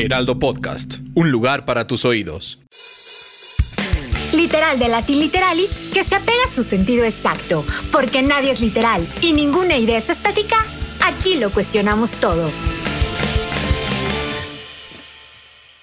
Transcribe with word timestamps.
Heraldo 0.00 0.38
Podcast, 0.38 1.00
un 1.14 1.30
lugar 1.30 1.66
para 1.66 1.86
tus 1.86 2.06
oídos. 2.06 2.58
Literal 4.32 4.78
de 4.78 4.88
Latin 4.88 5.20
Literalis 5.20 5.72
que 5.92 6.04
se 6.04 6.14
apega 6.14 6.38
a 6.48 6.54
su 6.54 6.64
sentido 6.64 7.04
exacto, 7.04 7.64
porque 7.92 8.22
nadie 8.22 8.52
es 8.52 8.62
literal 8.62 9.06
y 9.20 9.34
ninguna 9.34 9.76
idea 9.76 9.98
es 9.98 10.08
estática. 10.08 10.64
Aquí 11.04 11.36
lo 11.36 11.50
cuestionamos 11.50 12.12
todo. 12.12 12.50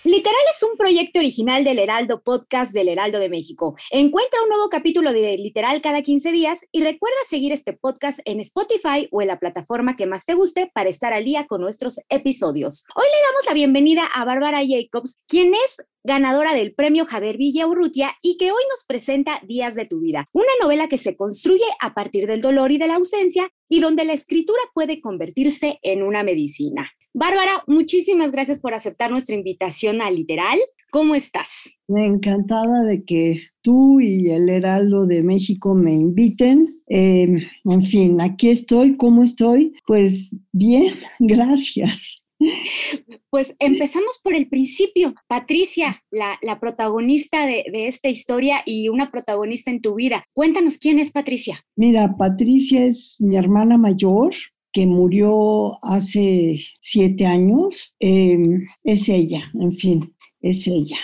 Literal 0.08 0.40
es 0.50 0.64
un 0.64 0.78
proyecto 0.78 1.20
original 1.20 1.66
del 1.66 1.80
Heraldo 1.80 2.22
Podcast 2.22 2.72
del 2.72 2.88
Heraldo 2.88 3.20
de 3.20 3.28
México. 3.28 3.76
Encuentra 3.92 4.42
un 4.42 4.48
nuevo 4.48 4.70
capítulo 4.70 5.12
de 5.12 5.38
Literal 5.38 5.82
cada 5.82 6.02
15 6.02 6.32
días 6.32 6.62
y 6.72 6.82
recuerda 6.82 7.18
seguir 7.28 7.52
este 7.52 7.74
podcast 7.74 8.22
en 8.24 8.40
Spotify 8.40 9.10
o 9.12 9.22
en 9.22 9.28
la 9.28 9.38
plataforma 9.38 9.98
que 9.98 10.06
más 10.06 10.24
te 10.24 10.34
guste 10.34 10.72
para 10.74 10.88
estar 10.88 11.12
al 11.12 11.26
día 11.26 11.46
con 11.46 11.60
nuestros 11.60 12.00
episodios. 12.08 12.86
Hoy 12.96 13.04
le 13.04 13.28
damos 13.28 13.46
la 13.48 13.54
bienvenida 13.54 14.06
a 14.06 14.24
Bárbara 14.24 14.62
Jacobs, 14.66 15.18
quien 15.28 15.54
es 15.54 15.86
ganadora 16.06 16.54
del 16.54 16.74
premio 16.74 17.06
Javier 17.06 17.36
Villa 17.36 17.68
Urrutia 17.68 18.16
y 18.22 18.38
que 18.38 18.54
hoy 18.54 18.64
nos 18.70 18.86
presenta 18.88 19.42
Días 19.44 19.76
de 19.76 19.88
tu 19.88 20.00
vida, 20.00 20.30
una 20.32 20.54
novela 20.62 20.88
que 20.88 20.98
se 20.98 21.18
construye 21.18 21.66
a 21.82 21.94
partir 21.94 22.28
del 22.28 22.40
dolor 22.40 22.72
y 22.72 22.78
de 22.78 22.88
la 22.88 22.96
ausencia 22.96 23.52
y 23.70 23.80
donde 23.80 24.06
la 24.06 24.14
escritura 24.14 24.60
puede 24.74 25.02
convertirse 25.02 25.80
en 25.82 26.04
una 26.04 26.24
medicina. 26.24 26.90
Bárbara, 27.14 27.64
muchísimas 27.68 28.32
gracias 28.32 28.60
por 28.60 28.74
aceptar 28.74 29.10
nuestra 29.10 29.36
invitación 29.36 30.02
a 30.02 30.12
Literal. 30.12 30.60
¿Cómo 30.92 31.16
estás? 31.16 31.70
Encantada 31.90 32.84
de 32.84 33.04
que 33.04 33.42
tú 33.62 34.00
y 34.00 34.30
el 34.30 34.48
Heraldo 34.50 35.06
de 35.06 35.24
México 35.24 35.74
me 35.74 35.94
inviten. 35.94 36.80
Eh, 36.88 37.28
en 37.66 37.86
fin, 37.86 38.22
aquí 38.22 38.50
estoy. 38.50 38.96
¿Cómo 38.98 39.24
estoy? 39.24 39.74
Pues 39.86 40.36
bien, 40.54 40.94
gracias. 41.20 42.24
Pues 43.30 43.56
empezamos 43.60 44.20
por 44.24 44.36
el 44.36 44.48
principio. 44.48 45.14
Patricia, 45.28 46.04
la, 46.12 46.38
la 46.42 46.60
protagonista 46.60 47.46
de, 47.46 47.66
de, 47.72 47.88
esta 47.88 48.10
historia 48.10 48.62
y 48.66 48.90
una 48.90 49.12
protagonista 49.12 49.70
en 49.70 49.82
tu 49.82 49.96
vida. 49.96 50.24
Cuéntanos 50.34 50.78
quién 50.78 51.00
es 51.00 51.12
Patricia. 51.12 51.64
Mira, 51.76 52.16
Patricia 52.18 52.86
es 52.86 53.18
mi 53.20 53.36
hermana 53.36 53.78
mayor 53.78 54.34
que 54.78 54.86
murió 54.86 55.84
hace 55.84 56.60
siete 56.80 57.26
años, 57.26 57.96
eh, 58.00 58.38
es 58.84 59.10
ella, 59.10 59.52
en 59.60 59.74
fin, 59.74 60.14
es 60.40 60.68
ella. 60.68 60.98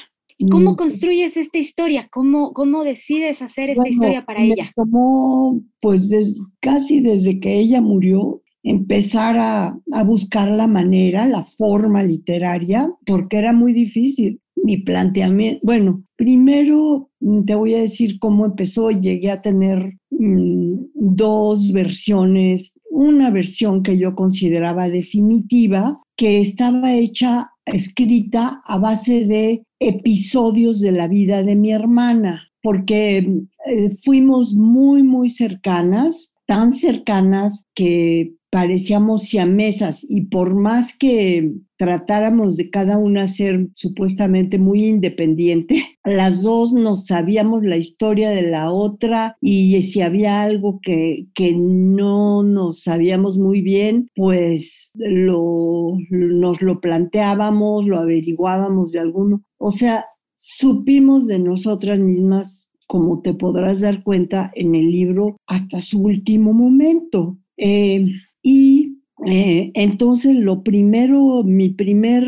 ¿Cómo 0.51 0.75
construyes 0.75 1.37
esta 1.37 1.57
historia? 1.57 2.07
¿Cómo, 2.11 2.53
cómo 2.53 2.83
decides 2.83 3.41
hacer 3.41 3.71
esta 3.71 3.81
bueno, 3.81 3.95
historia 3.95 4.25
para 4.25 4.43
ella? 4.43 4.71
Tomó, 4.75 5.59
pues 5.81 6.09
des, 6.09 6.39
casi 6.59 7.01
desde 7.01 7.39
que 7.39 7.57
ella 7.57 7.81
murió, 7.81 8.42
empezar 8.63 9.37
a, 9.37 9.77
a, 9.91 10.03
buscar 10.03 10.49
la 10.49 10.67
manera, 10.67 11.27
la 11.27 11.43
forma 11.43 12.01
literaria, 12.03 12.89
porque 13.05 13.37
era 13.37 13.53
muy 13.53 13.73
difícil 13.73 14.39
mi 14.63 14.77
planteamiento. 14.77 15.59
Bueno, 15.63 16.03
primero 16.15 17.09
te 17.45 17.55
voy 17.55 17.75
a 17.75 17.81
decir 17.81 18.17
cómo 18.19 18.45
empezó. 18.45 18.89
Llegué 18.91 19.29
a 19.31 19.41
tener 19.41 19.97
mmm, 20.09 20.75
dos 20.93 21.71
versiones 21.73 22.73
una 22.93 23.31
versión 23.31 23.81
que 23.81 23.97
yo 23.97 24.13
consideraba 24.13 24.87
definitiva, 24.87 25.99
que 26.15 26.39
estaba 26.39 26.93
hecha, 26.93 27.49
escrita 27.65 28.61
a 28.65 28.77
base 28.77 29.25
de 29.25 29.63
episodios 29.79 30.79
de 30.79 30.91
la 30.91 31.07
vida 31.07 31.43
de 31.43 31.55
mi 31.55 31.71
hermana, 31.71 32.49
porque 32.61 33.17
eh, 33.65 33.97
fuimos 34.03 34.53
muy, 34.53 35.01
muy 35.01 35.29
cercanas, 35.29 36.35
tan 36.45 36.71
cercanas 36.71 37.65
que 37.73 38.35
parecíamos 38.53 39.23
siamesas 39.23 40.05
y 40.07 40.25
por 40.25 40.53
más 40.53 40.95
que 40.95 41.53
tratáramos 41.75 42.55
de 42.55 42.69
cada 42.69 42.99
una 42.99 43.27
ser 43.27 43.69
supuestamente 43.73 44.59
muy 44.59 44.85
independiente, 44.85 45.81
las 46.05 46.43
dos 46.43 46.71
nos 46.71 47.07
sabíamos 47.07 47.63
la 47.63 47.77
historia 47.77 48.29
de 48.29 48.43
la 48.43 48.71
otra 48.71 49.37
y 49.41 49.81
si 49.81 50.01
había 50.01 50.43
algo 50.43 50.79
que, 50.83 51.25
que 51.33 51.55
no 51.57 52.43
nos 52.43 52.83
sabíamos 52.83 53.39
muy 53.39 53.61
bien, 53.61 54.07
pues 54.15 54.91
lo, 54.97 55.97
nos 56.11 56.61
lo 56.61 56.79
planteábamos, 56.79 57.87
lo 57.87 57.97
averiguábamos 57.97 58.91
de 58.91 58.99
alguno. 58.99 59.41
O 59.57 59.71
sea, 59.71 60.05
supimos 60.35 61.25
de 61.25 61.39
nosotras 61.39 61.97
mismas 61.99 62.69
como 62.85 63.23
te 63.23 63.33
podrás 63.33 63.81
dar 63.81 64.03
cuenta 64.03 64.51
en 64.53 64.75
el 64.75 64.91
libro, 64.91 65.37
hasta 65.47 65.79
su 65.79 66.03
último 66.03 66.53
momento. 66.53 67.39
Eh, 67.57 68.05
y 68.43 68.97
eh, 69.25 69.71
entonces 69.73 70.35
lo 70.35 70.63
primero, 70.63 71.43
mi 71.43 71.69
primer, 71.69 72.25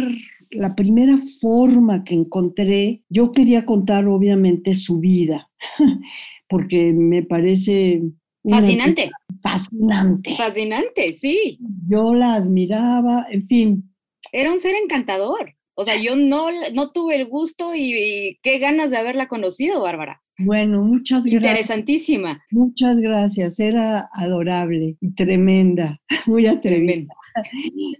la 0.51 0.75
primera 0.75 1.17
forma 1.41 2.03
que 2.03 2.15
encontré, 2.15 3.03
yo 3.09 3.33
quería 3.33 3.65
contar 3.65 4.07
obviamente 4.07 4.73
su 4.73 4.99
vida, 4.99 5.49
porque 6.47 6.93
me 6.93 7.23
parece... 7.23 8.01
Fascinante. 8.47 9.11
Fascinante. 9.41 10.35
Fascinante, 10.35 11.13
sí. 11.13 11.57
Yo 11.87 12.13
la 12.13 12.35
admiraba, 12.35 13.25
en 13.29 13.47
fin. 13.47 13.91
Era 14.31 14.51
un 14.51 14.59
ser 14.59 14.75
encantador. 14.75 15.55
O 15.73 15.83
sea, 15.83 16.01
yo 16.01 16.15
no, 16.15 16.49
no 16.73 16.91
tuve 16.91 17.15
el 17.15 17.25
gusto 17.25 17.75
y, 17.75 17.93
y 17.93 18.39
qué 18.43 18.59
ganas 18.59 18.91
de 18.91 18.97
haberla 18.97 19.27
conocido, 19.27 19.81
Bárbara. 19.81 20.21
Bueno, 20.37 20.83
muchas 20.83 21.23
gracias. 21.23 21.43
Interesantísima. 21.43 22.41
Muchas 22.51 22.99
gracias. 22.99 23.59
Era 23.59 24.09
adorable 24.13 24.97
y 24.99 25.13
tremenda, 25.13 25.99
muy 26.27 26.45
atrevida. 26.45 27.05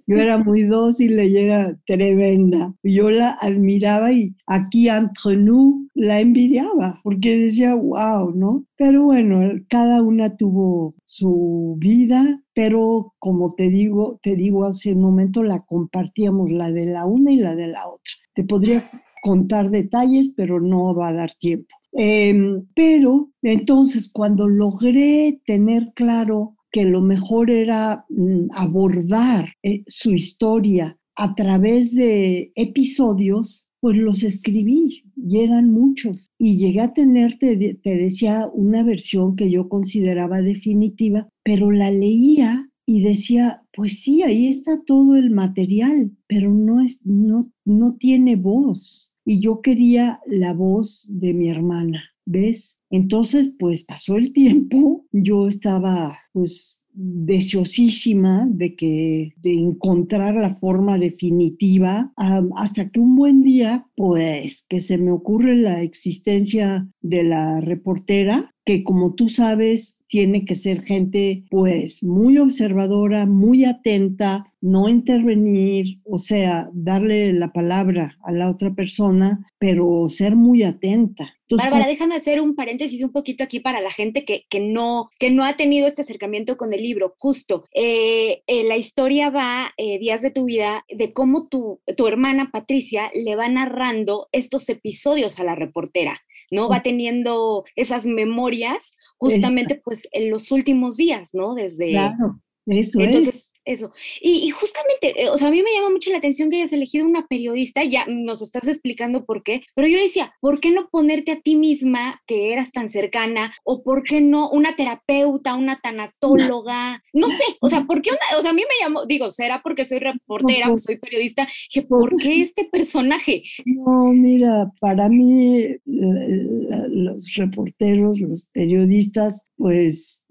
Yo 0.05 0.17
era 0.17 0.37
muy 0.37 0.63
dócil, 0.63 1.17
ella 1.19 1.39
era 1.39 1.79
tremenda. 1.85 2.73
Yo 2.83 3.09
la 3.09 3.37
admiraba 3.39 4.11
y 4.11 4.35
aquí 4.47 4.89
entre 4.89 5.37
nous 5.37 5.85
la 5.93 6.19
envidiaba 6.19 6.99
porque 7.03 7.37
decía, 7.37 7.73
wow, 7.73 8.33
¿no? 8.35 8.65
Pero 8.75 9.03
bueno, 9.03 9.51
cada 9.69 10.01
una 10.01 10.35
tuvo 10.35 10.95
su 11.05 11.77
vida, 11.79 12.41
pero 12.53 13.13
como 13.19 13.55
te 13.55 13.69
digo, 13.69 14.19
te 14.21 14.35
digo 14.35 14.65
hace 14.65 14.93
un 14.93 15.01
momento, 15.01 15.41
la 15.41 15.61
compartíamos 15.61 16.51
la 16.51 16.71
de 16.71 16.85
la 16.85 17.05
una 17.05 17.31
y 17.31 17.37
la 17.37 17.55
de 17.55 17.67
la 17.67 17.87
otra. 17.87 18.13
Te 18.33 18.43
podría 18.43 18.83
contar 19.21 19.69
detalles, 19.69 20.33
pero 20.35 20.59
no 20.59 20.93
va 20.93 21.07
a 21.07 21.13
dar 21.13 21.31
tiempo. 21.39 21.73
Eh, 21.97 22.61
pero 22.73 23.31
entonces 23.41 24.11
cuando 24.11 24.49
logré 24.49 25.39
tener 25.45 25.93
claro 25.95 26.55
que 26.71 26.83
lo 26.83 27.01
mejor 27.01 27.49
era 27.49 28.05
mm, 28.09 28.47
abordar 28.51 29.53
eh, 29.63 29.83
su 29.87 30.11
historia 30.11 30.97
a 31.15 31.33
través 31.33 31.95
de 31.95 32.51
episodios, 32.55 33.69
pues 33.79 33.95
los 33.95 34.23
escribí 34.23 35.05
y 35.15 35.39
eran 35.39 35.71
muchos. 35.71 36.29
Y 36.37 36.57
llegué 36.57 36.81
a 36.81 36.93
tener, 36.93 37.35
te, 37.35 37.75
te 37.75 37.97
decía, 37.97 38.49
una 38.53 38.83
versión 38.83 39.37
que 39.37 39.49
yo 39.49 39.69
consideraba 39.69 40.41
definitiva, 40.41 41.29
pero 41.43 41.71
la 41.71 41.91
leía 41.91 42.69
y 42.85 43.01
decía, 43.01 43.61
pues 43.71 44.01
sí, 44.01 44.21
ahí 44.23 44.47
está 44.47 44.81
todo 44.85 45.15
el 45.15 45.31
material, 45.31 46.11
pero 46.27 46.51
no, 46.51 46.81
es, 46.81 46.99
no, 47.05 47.49
no 47.63 47.95
tiene 47.95 48.35
voz 48.35 49.14
y 49.25 49.41
yo 49.41 49.61
quería 49.61 50.19
la 50.27 50.53
voz 50.53 51.07
de 51.09 51.33
mi 51.33 51.49
hermana, 51.49 52.03
¿ves? 52.25 52.79
Entonces, 52.89 53.51
pues 53.59 53.83
pasó 53.83 54.15
el 54.15 54.31
tiempo, 54.31 55.05
yo 55.11 55.47
estaba 55.47 56.19
pues 56.31 56.83
deseosísima 56.95 58.47
de 58.49 58.75
que 58.75 59.33
de 59.41 59.53
encontrar 59.53 60.35
la 60.35 60.55
forma 60.55 60.97
definitiva 60.97 62.13
um, 62.17 62.51
hasta 62.55 62.89
que 62.89 63.01
un 63.01 63.17
buen 63.17 63.41
día 63.41 63.85
pues 63.97 64.65
que 64.69 64.79
se 64.79 64.97
me 64.97 65.11
ocurre 65.11 65.55
la 65.55 65.81
existencia 65.81 66.87
de 67.01 67.23
la 67.23 67.59
reportera 67.59 68.54
que 68.65 68.83
como 68.83 69.13
tú 69.13 69.29
sabes 69.29 70.03
tiene 70.07 70.45
que 70.45 70.55
ser 70.55 70.83
gente 70.83 71.43
pues 71.49 72.03
muy 72.03 72.37
observadora, 72.37 73.25
muy 73.25 73.65
atenta, 73.65 74.51
no 74.61 74.89
intervenir, 74.89 75.99
o 76.03 76.17
sea, 76.17 76.69
darle 76.73 77.33
la 77.33 77.51
palabra 77.53 78.17
a 78.23 78.31
la 78.31 78.49
otra 78.49 78.73
persona, 78.73 79.51
pero 79.59 80.09
ser 80.09 80.35
muy 80.35 80.63
atenta. 80.63 81.35
Bárbara, 81.49 81.85
déjame 81.85 82.15
hacer 82.15 82.41
un 82.41 82.55
paréntesis 82.55 83.03
un 83.03 83.11
poquito 83.11 83.43
aquí 83.43 83.59
para 83.59 83.79
la 83.79 83.91
gente 83.91 84.25
que, 84.25 84.45
que, 84.49 84.59
no, 84.59 85.11
que 85.19 85.29
no 85.29 85.43
ha 85.43 85.55
tenido 85.57 85.85
este 85.85 86.01
acercamiento 86.01 86.57
con 86.57 86.73
el 86.73 86.81
libro. 86.81 87.13
Justo, 87.17 87.65
eh, 87.73 88.41
eh, 88.47 88.63
la 88.63 88.77
historia 88.77 89.29
va, 89.29 89.71
eh, 89.77 89.99
Días 89.99 90.23
de 90.23 90.31
tu 90.31 90.45
vida, 90.45 90.85
de 90.89 91.13
cómo 91.13 91.47
tu, 91.47 91.81
tu 91.95 92.07
hermana 92.07 92.49
Patricia 92.51 93.11
le 93.13 93.35
va 93.35 93.47
narrando 93.47 94.27
estos 94.31 94.67
episodios 94.69 95.39
a 95.39 95.43
la 95.43 95.53
reportera. 95.53 96.19
¿No? 96.51 96.69
Va 96.69 96.81
teniendo 96.81 97.65
esas 97.75 98.05
memorias 98.05 98.93
justamente 99.17 99.81
pues 99.83 100.07
en 100.11 100.29
los 100.29 100.51
últimos 100.51 100.97
días, 100.97 101.29
¿no? 101.33 101.53
Desde... 101.53 101.91
Claro, 101.91 102.39
eso 102.65 102.99
Entonces, 102.99 103.44
eso. 103.65 103.91
Y, 104.21 104.49
justamente, 104.51 105.23
eh, 105.23 105.29
o 105.29 105.37
sea, 105.37 105.47
a 105.49 105.51
mí 105.51 105.61
me 105.61 105.73
llama 105.73 105.89
mucho 105.89 106.11
la 106.11 106.17
atención 106.17 106.49
que 106.49 106.57
hayas 106.57 106.73
elegido 106.73 107.05
una 107.05 107.27
periodista, 107.27 107.83
ya 107.83 108.05
nos 108.07 108.41
estás 108.41 108.67
explicando 108.67 109.25
por 109.25 109.43
qué, 109.43 109.61
pero 109.75 109.87
yo 109.87 109.97
decía, 109.97 110.33
¿por 110.39 110.59
qué 110.59 110.71
no 110.71 110.89
ponerte 110.89 111.31
a 111.31 111.41
ti 111.41 111.55
misma 111.55 112.21
que 112.27 112.53
eras 112.53 112.71
tan 112.71 112.89
cercana? 112.89 113.53
¿O 113.63 113.83
por 113.83 114.03
qué 114.03 114.21
no 114.21 114.49
una 114.49 114.75
terapeuta, 114.75 115.55
una 115.55 115.79
tanatóloga? 115.81 117.03
No 117.13 117.29
sé, 117.29 117.43
o 117.59 117.67
sea, 117.67 117.85
¿por 117.85 118.01
qué 118.01 118.11
una, 118.11 118.37
o 118.37 118.41
sea, 118.41 118.51
a 118.51 118.53
mí 118.53 118.61
me 118.61 118.85
llamó, 118.85 119.05
digo, 119.05 119.29
será 119.29 119.61
porque 119.61 119.85
soy 119.85 119.99
reportera, 119.99 120.71
o 120.71 120.77
soy 120.77 120.97
periodista, 120.97 121.47
que 121.71 121.81
¿por 121.81 122.11
qué 122.21 122.41
este 122.41 122.65
personaje? 122.65 123.43
No, 123.65 124.13
mira, 124.13 124.71
para 124.79 125.09
mí 125.09 125.75
los 125.85 127.33
reporteros, 127.35 128.19
los 128.19 128.47
periodistas, 128.53 129.45
pues... 129.57 130.21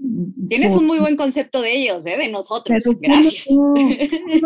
Tienes 0.46 0.74
un 0.76 0.86
muy 0.86 0.98
buen 0.98 1.16
concepto 1.16 1.62
de 1.62 1.76
ellos, 1.76 2.04
¿eh? 2.06 2.16
de 2.16 2.30
nosotros. 2.30 2.82
Gracias. 3.00 3.46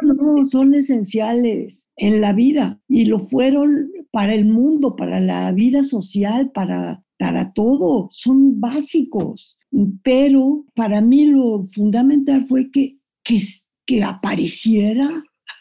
No, 0.02 0.44
son 0.44 0.74
esenciales 0.74 1.88
en 1.96 2.20
la 2.20 2.32
vida 2.32 2.80
y 2.88 3.06
lo 3.06 3.18
fueron 3.18 3.90
para 4.10 4.34
el 4.34 4.46
mundo, 4.46 4.96
para 4.96 5.20
la 5.20 5.50
vida 5.52 5.84
social, 5.84 6.50
para, 6.52 7.02
para 7.18 7.52
todo. 7.52 8.08
Son 8.10 8.60
básicos. 8.60 9.58
Pero 10.02 10.64
para 10.74 11.00
mí 11.00 11.26
lo 11.26 11.66
fundamental 11.72 12.46
fue 12.48 12.70
que, 12.70 12.98
que, 13.22 13.40
que 13.86 14.02
apareciera 14.02 15.08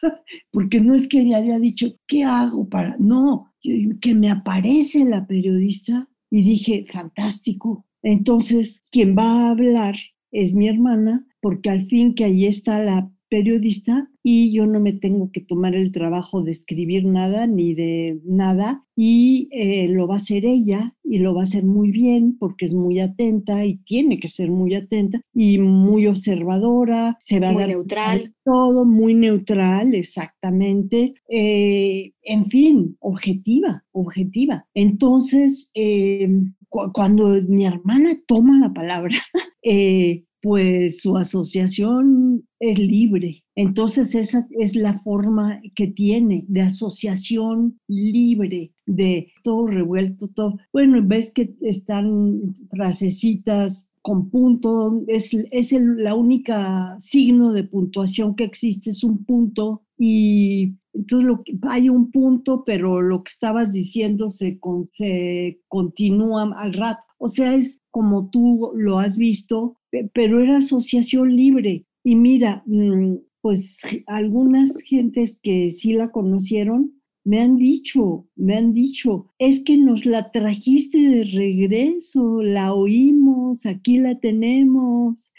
porque 0.52 0.82
no 0.82 0.96
es 0.96 1.08
que 1.08 1.22
ella 1.22 1.38
haya 1.38 1.60
dicho, 1.60 1.88
¿qué 2.08 2.24
hago 2.24 2.68
para...? 2.70 2.96
No, 3.00 3.54
que 4.02 4.16
me 4.16 4.30
aparece 4.30 5.04
la 5.04 5.26
periodista 5.26 6.08
y 6.30 6.42
dije, 6.42 6.86
fantástico, 6.90 7.87
entonces, 8.04 8.82
quien 8.92 9.16
va 9.18 9.48
a 9.48 9.52
hablar 9.52 9.96
es 10.32 10.54
mi 10.54 10.68
hermana, 10.68 11.26
porque 11.42 11.70
al 11.70 11.88
fin 11.88 12.16
que 12.16 12.26
ahí 12.26 12.46
está 12.46 12.84
la 12.84 13.12
periodista 13.30 14.10
y 14.24 14.52
yo 14.52 14.66
no 14.66 14.80
me 14.80 14.94
tengo 14.94 15.32
que 15.32 15.42
tomar 15.42 15.76
el 15.76 15.92
trabajo 15.92 16.42
de 16.42 16.52
escribir 16.52 17.06
nada 17.06 17.48
ni 17.48 17.74
de 17.74 18.20
nada 18.26 18.84
y 18.96 19.48
eh, 19.52 19.88
lo 19.88 20.08
va 20.08 20.16
a 20.16 20.18
hacer 20.18 20.46
ella 20.46 20.96
y 21.04 21.20
lo 21.20 21.34
va 21.34 21.42
a 21.42 21.44
hacer 21.44 21.64
muy 21.64 21.92
bien 21.92 22.38
porque 22.38 22.66
es 22.66 22.74
muy 22.74 23.00
atenta 23.00 23.66
y 23.66 23.78
tiene 23.86 24.20
que 24.20 24.28
ser 24.28 24.50
muy 24.50 24.76
atenta 24.76 25.22
y 25.34 25.60
muy 25.60 26.08
observadora, 26.08 27.16
se 27.20 27.40
va 27.40 27.52
muy 27.52 27.64
a 27.64 27.68
dar 27.68 27.76
neutral. 27.76 28.34
Todo 28.44 28.86
muy 28.86 29.14
neutral, 29.14 29.94
exactamente. 29.94 31.14
Eh, 31.30 32.12
en 32.24 32.46
fin, 32.48 32.98
objetiva, 33.00 33.86
objetiva. 33.92 34.66
Entonces, 34.74 35.72
eh, 35.76 36.30
cuando 36.70 37.42
mi 37.48 37.66
hermana 37.66 38.18
toma 38.28 38.60
la 38.60 38.74
palabra, 38.74 39.16
eh, 39.64 40.24
pues 40.42 41.02
su 41.02 41.18
asociación 41.18 42.48
es 42.60 42.78
libre. 42.78 43.44
Entonces 43.56 44.16
esa 44.16 44.48
es 44.52 44.76
la 44.76 45.00
forma 45.00 45.60
que 45.76 45.88
tiene 45.88 46.46
de 46.48 46.62
asociación 46.62 47.80
libre, 47.88 48.72
de 48.86 49.32
todo 49.44 49.68
revuelto, 49.68 50.28
todo. 50.30 50.58
Bueno, 50.72 51.02
ves 51.04 51.32
que 51.34 51.56
están 51.62 52.56
frasecitas 52.70 53.90
con 54.08 54.30
punto, 54.30 55.04
es, 55.08 55.34
es 55.52 55.74
el, 55.74 56.02
la 56.02 56.16
única 56.16 56.96
signo 56.98 57.52
de 57.52 57.66
puntuación 57.66 58.38
que 58.38 58.46
existe, 58.46 58.92
es 58.92 59.04
un 59.04 59.26
punto 59.26 59.84
y 59.98 60.78
entonces 60.94 61.28
lo 61.28 61.42
hay 61.64 61.90
un 61.90 62.10
punto, 62.10 62.64
pero 62.66 63.02
lo 63.02 63.22
que 63.22 63.32
estabas 63.32 63.74
diciendo 63.74 64.30
se, 64.30 64.62
se 64.94 65.60
continúa 65.68 66.54
al 66.58 66.72
rato. 66.72 67.02
O 67.18 67.28
sea, 67.28 67.54
es 67.54 67.82
como 67.92 68.30
tú 68.30 68.72
lo 68.78 68.98
has 68.98 69.18
visto, 69.18 69.76
pero 70.14 70.42
era 70.42 70.60
asociación 70.60 71.36
libre. 71.36 71.86
Y 72.02 72.16
mira, 72.16 72.64
mm, 72.66 73.16
pues 73.42 73.82
algunas 74.08 74.78
gentes 74.84 75.38
que 75.44 75.70
sí 75.70 75.92
la 75.92 76.12
conocieron 76.12 76.94
me 77.28 77.42
han 77.42 77.58
dicho, 77.58 78.26
me 78.38 78.56
han 78.56 78.72
dicho, 78.72 79.34
es 79.38 79.62
que 79.62 79.76
nos 79.76 80.06
la 80.06 80.32
trajiste 80.32 80.98
de 80.98 81.26
regreso, 81.26 82.42
la 82.42 82.74
oímos, 82.74 83.66
aquí 83.66 83.98
la 83.98 84.18
tenemos. 84.18 85.34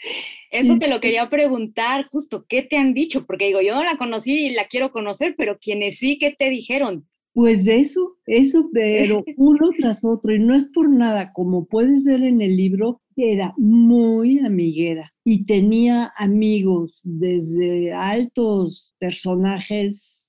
Eso 0.51 0.77
te 0.77 0.87
lo 0.87 0.99
quería 0.99 1.29
preguntar, 1.29 2.05
justo, 2.11 2.45
¿qué 2.47 2.61
te 2.61 2.77
han 2.77 2.93
dicho? 2.93 3.25
Porque 3.25 3.47
digo, 3.47 3.61
yo 3.61 3.73
no 3.73 3.83
la 3.83 3.97
conocí 3.97 4.33
y 4.33 4.51
la 4.51 4.67
quiero 4.67 4.91
conocer, 4.91 5.33
pero 5.35 5.57
quienes 5.57 5.97
sí, 5.97 6.19
¿qué 6.19 6.31
te 6.37 6.51
dijeron? 6.51 7.07
Pues 7.33 7.67
eso, 7.67 8.17
eso, 8.27 8.69
pero 8.71 9.23
uno 9.37 9.71
tras 9.75 10.05
otro, 10.05 10.35
y 10.35 10.39
no 10.39 10.53
es 10.53 10.65
por 10.65 10.91
nada, 10.91 11.33
como 11.33 11.65
puedes 11.65 12.03
ver 12.03 12.21
en 12.21 12.41
el 12.41 12.55
libro, 12.55 13.01
era 13.15 13.55
muy 13.57 14.37
amiguera 14.39 15.11
y 15.25 15.45
tenía 15.45 16.13
amigos 16.15 17.01
desde 17.03 17.93
altos 17.93 18.95
personajes 18.99 20.28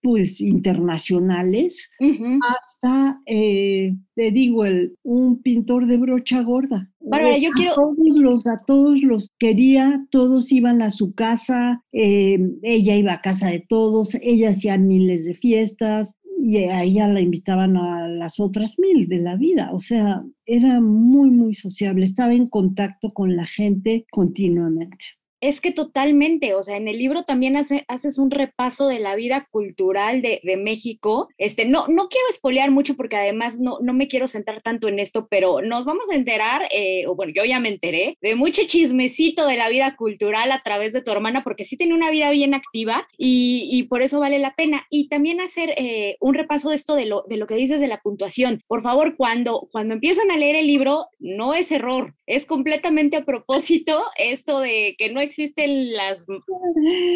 pues 0.00 0.40
internacionales 0.40 1.90
hasta 2.48 3.20
eh, 3.26 3.94
te 4.14 4.30
digo 4.30 4.64
el 4.64 4.96
un 5.02 5.42
pintor 5.42 5.86
de 5.86 5.96
brocha 5.96 6.42
gorda 6.42 6.90
Bárbara, 7.00 7.38
yo 7.38 7.50
a 7.50 7.56
quiero 7.56 7.74
todos 7.74 8.16
los 8.16 8.46
a 8.46 8.56
todos 8.66 9.02
los 9.02 9.30
quería 9.38 10.06
todos 10.10 10.52
iban 10.52 10.82
a 10.82 10.90
su 10.90 11.14
casa 11.14 11.82
eh, 11.92 12.38
ella 12.62 12.96
iba 12.96 13.14
a 13.14 13.20
casa 13.20 13.50
de 13.50 13.64
todos 13.68 14.16
ella 14.22 14.50
hacía 14.50 14.78
miles 14.78 15.24
de 15.24 15.34
fiestas 15.34 16.16
y 16.42 16.56
a 16.64 16.82
ella 16.82 17.06
la 17.06 17.20
invitaban 17.20 17.76
a 17.76 18.08
las 18.08 18.40
otras 18.40 18.76
mil 18.78 19.08
de 19.08 19.18
la 19.18 19.36
vida. 19.36 19.70
O 19.72 19.80
sea, 19.80 20.24
era 20.44 20.80
muy, 20.80 21.30
muy 21.30 21.54
sociable, 21.54 22.04
estaba 22.04 22.34
en 22.34 22.48
contacto 22.48 23.14
con 23.14 23.36
la 23.36 23.46
gente 23.46 24.06
continuamente. 24.10 25.04
Es 25.42 25.60
que 25.60 25.72
totalmente, 25.72 26.54
o 26.54 26.62
sea, 26.62 26.76
en 26.76 26.86
el 26.86 26.98
libro 26.98 27.24
también 27.24 27.56
haces 27.56 28.18
un 28.18 28.30
repaso 28.30 28.86
de 28.86 29.00
la 29.00 29.16
vida 29.16 29.48
cultural 29.50 30.22
de, 30.22 30.40
México. 30.56 31.28
Este, 31.36 31.64
no, 31.64 31.88
no 31.88 32.08
quiero 32.08 32.28
espolear 32.28 32.70
mucho 32.70 32.94
porque 32.94 33.16
además 33.16 33.58
no, 33.58 33.78
no 33.80 33.92
me 33.92 34.06
quiero 34.06 34.28
centrar 34.28 34.62
tanto 34.62 34.86
en 34.86 35.00
esto, 35.00 35.26
pero 35.28 35.60
nos 35.60 35.84
vamos 35.84 36.04
a 36.12 36.14
enterar, 36.14 36.68
eh, 36.70 37.06
o 37.08 37.16
bueno, 37.16 37.32
yo 37.34 37.44
ya 37.44 37.58
me 37.58 37.70
enteré, 37.70 38.16
de 38.20 38.36
mucho 38.36 38.62
chismecito 38.66 39.44
de 39.48 39.56
la 39.56 39.68
vida 39.68 39.96
cultural 39.96 40.52
a 40.52 40.62
través 40.62 40.92
de 40.92 41.02
tu 41.02 41.10
hermana, 41.10 41.42
porque 41.42 41.64
sí 41.64 41.76
tiene 41.76 41.94
una 41.94 42.12
vida 42.12 42.30
bien 42.30 42.54
activa 42.54 43.08
y, 43.18 43.82
por 43.88 44.02
eso 44.02 44.20
vale 44.20 44.38
la 44.38 44.54
pena. 44.54 44.86
Y 44.90 45.08
también 45.08 45.40
hacer 45.40 45.74
eh, 45.76 46.16
un 46.20 46.34
repaso 46.34 46.68
de 46.68 46.76
esto 46.76 46.94
de 46.94 47.06
lo, 47.06 47.24
de 47.28 47.36
lo 47.36 47.48
que 47.48 47.56
dices 47.56 47.80
de 47.80 47.88
la 47.88 48.00
puntuación. 48.00 48.62
Por 48.68 48.82
favor, 48.82 49.16
cuando, 49.16 49.68
cuando 49.72 49.94
empiezan 49.94 50.30
a 50.30 50.36
leer 50.36 50.54
el 50.54 50.68
libro, 50.68 51.06
no 51.18 51.54
es 51.54 51.72
error, 51.72 52.14
es 52.32 52.46
completamente 52.46 53.18
a 53.18 53.26
propósito 53.26 54.02
esto 54.16 54.60
de 54.60 54.94
que 54.96 55.12
no 55.12 55.20
existen 55.20 55.92
las, 55.92 56.24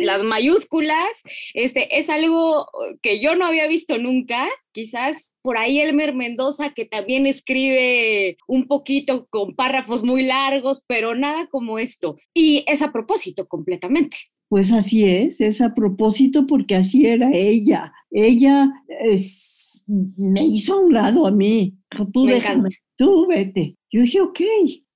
las 0.02 0.22
mayúsculas, 0.22 1.08
este, 1.54 1.98
es 1.98 2.10
algo 2.10 2.66
que 3.00 3.18
yo 3.18 3.34
no 3.34 3.46
había 3.46 3.66
visto 3.66 3.96
nunca. 3.96 4.46
Quizás 4.72 5.32
por 5.40 5.56
ahí 5.56 5.80
Elmer 5.80 6.14
Mendoza, 6.14 6.74
que 6.74 6.84
también 6.84 7.26
escribe 7.26 8.36
un 8.46 8.66
poquito 8.66 9.26
con 9.30 9.54
párrafos 9.54 10.04
muy 10.04 10.22
largos, 10.22 10.84
pero 10.86 11.14
nada 11.14 11.48
como 11.50 11.78
esto. 11.78 12.16
Y 12.34 12.62
es 12.66 12.82
a 12.82 12.92
propósito 12.92 13.48
completamente. 13.48 14.18
Pues 14.50 14.70
así 14.70 15.04
es, 15.04 15.40
es 15.40 15.62
a 15.62 15.74
propósito 15.74 16.46
porque 16.46 16.76
así 16.76 17.06
era 17.06 17.30
ella. 17.32 17.90
Ella 18.10 18.70
es, 19.02 19.82
me 19.86 20.44
hizo 20.44 20.74
a 20.74 20.80
un 20.80 20.92
lado 20.92 21.26
a 21.26 21.30
mí. 21.30 21.74
Tú 22.12 22.26
déjame, 22.26 22.68
tú 22.98 23.26
vete. 23.28 23.76
Yo 23.90 24.02
dije, 24.02 24.20
ok, 24.20 24.40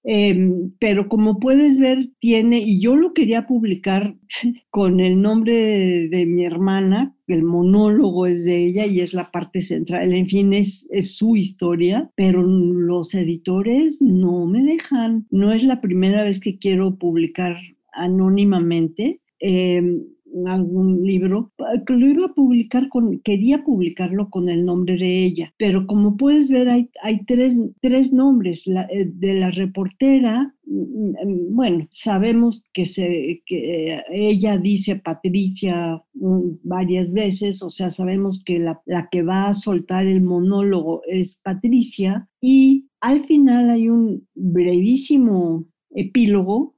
Em, 0.02 0.72
pero 0.78 1.08
como 1.08 1.38
puedes 1.38 1.78
ver, 1.78 2.08
tiene, 2.20 2.60
y 2.60 2.80
yo 2.80 2.96
lo 2.96 3.12
quería 3.12 3.46
publicar 3.46 4.16
con 4.70 5.00
el 5.00 5.20
nombre 5.20 6.08
de, 6.08 6.26
mi 6.26 6.44
hermana, 6.44 7.14
el 7.26 7.42
monólogo 7.42 8.26
es 8.26 8.44
de 8.44 8.64
ella 8.64 8.86
y 8.86 9.00
es 9.00 9.12
la 9.12 9.30
parte 9.30 9.60
central, 9.60 10.14
en 10.14 10.26
fin, 10.26 10.52
es, 10.54 10.88
es 10.90 11.16
su 11.16 11.36
historia, 11.36 12.10
pero 12.16 12.42
los 12.42 13.14
editores 13.14 14.00
no 14.00 14.46
me 14.46 14.62
dejan. 14.64 15.26
No 15.30 15.52
es 15.52 15.62
la 15.64 15.80
primera 15.80 16.24
vez 16.24 16.40
que 16.40 16.58
quiero 16.58 16.96
publicar 16.96 17.56
anónimamente. 17.92 19.20
Em, 19.38 20.02
algún 20.46 21.02
libro, 21.04 21.52
lo 21.88 22.06
iba 22.06 22.26
a 22.26 22.34
publicar 22.34 22.88
con, 22.88 23.20
quería 23.20 23.64
publicarlo 23.64 24.30
con 24.30 24.48
el 24.48 24.64
nombre 24.64 24.96
de 24.96 25.24
ella, 25.24 25.54
pero 25.58 25.86
como 25.86 26.16
puedes 26.16 26.48
ver 26.48 26.68
hay, 26.68 26.90
hay 27.02 27.24
tres, 27.24 27.60
tres 27.80 28.12
nombres, 28.12 28.66
eh, 28.66 29.10
de 29.12 29.34
la 29.34 29.50
reportera, 29.50 30.54
mm, 30.66 31.10
mm, 31.10 31.54
bueno, 31.54 31.88
sabemos 31.90 32.66
que, 32.72 32.86
se, 32.86 33.42
que 33.46 34.00
ella 34.10 34.56
dice 34.56 34.96
Patricia 34.96 36.02
mm, 36.14 36.40
varias 36.62 37.12
veces, 37.12 37.62
o 37.62 37.70
sea, 37.70 37.90
sabemos 37.90 38.42
que 38.44 38.58
la, 38.58 38.80
la 38.86 39.08
que 39.10 39.22
va 39.22 39.48
a 39.48 39.54
soltar 39.54 40.06
el 40.06 40.22
monólogo 40.22 41.02
es 41.06 41.40
Patricia 41.44 42.28
y 42.40 42.86
al 43.00 43.24
final 43.24 43.70
hay 43.70 43.88
un 43.88 44.26
brevísimo 44.34 45.64
epílogo 45.90 46.74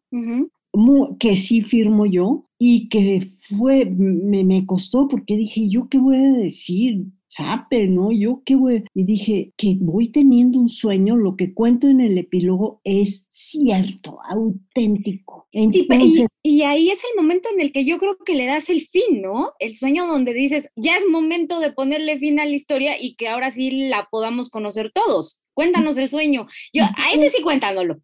que 1.18 1.36
sí 1.36 1.62
firmo 1.62 2.06
yo 2.06 2.46
y 2.58 2.88
que 2.88 3.28
fue, 3.58 3.86
me, 3.86 4.44
me, 4.44 4.64
costó 4.66 5.08
porque 5.08 5.36
dije, 5.36 5.68
¿yo 5.68 5.88
qué 5.88 5.98
voy 5.98 6.16
a 6.16 6.32
decir? 6.32 7.04
Sape, 7.26 7.86
¿no? 7.86 8.12
Yo 8.12 8.42
qué 8.44 8.56
voy. 8.56 8.84
Y 8.94 9.04
dije 9.04 9.52
que 9.56 9.76
voy 9.80 10.12
teniendo 10.12 10.58
un 10.58 10.68
sueño, 10.68 11.16
lo 11.16 11.36
que 11.36 11.54
cuento 11.54 11.88
en 11.88 12.00
el 12.00 12.16
epílogo 12.18 12.80
es 12.84 13.26
cierto, 13.30 14.18
auténtico. 14.28 15.48
Entonces, 15.50 16.28
y, 16.42 16.58
y, 16.58 16.62
ahí 16.62 16.90
es 16.90 16.98
el 16.98 17.20
momento 17.20 17.48
en 17.52 17.60
el 17.60 17.72
que 17.72 17.84
yo 17.84 17.98
creo 17.98 18.16
que 18.24 18.34
le 18.34 18.46
das 18.46 18.68
el 18.70 18.82
fin, 18.82 19.22
¿no? 19.22 19.52
El 19.58 19.76
sueño 19.76 20.06
donde 20.06 20.32
dices, 20.34 20.68
ya 20.76 20.96
es 20.96 21.08
momento 21.08 21.58
de 21.58 21.72
ponerle 21.72 22.18
fin 22.18 22.38
a 22.38 22.44
la 22.44 22.54
historia 22.54 23.00
y 23.00 23.14
que 23.16 23.28
ahora 23.28 23.50
sí 23.50 23.88
la 23.88 24.08
podamos 24.10 24.50
conocer 24.50 24.92
todos. 24.92 25.40
Cuéntanos 25.54 25.96
el 25.96 26.08
sueño. 26.08 26.46
Yo, 26.72 26.84
a 26.84 27.12
ese 27.12 27.28
sí 27.28 27.42
cuéntanoslo. 27.42 28.00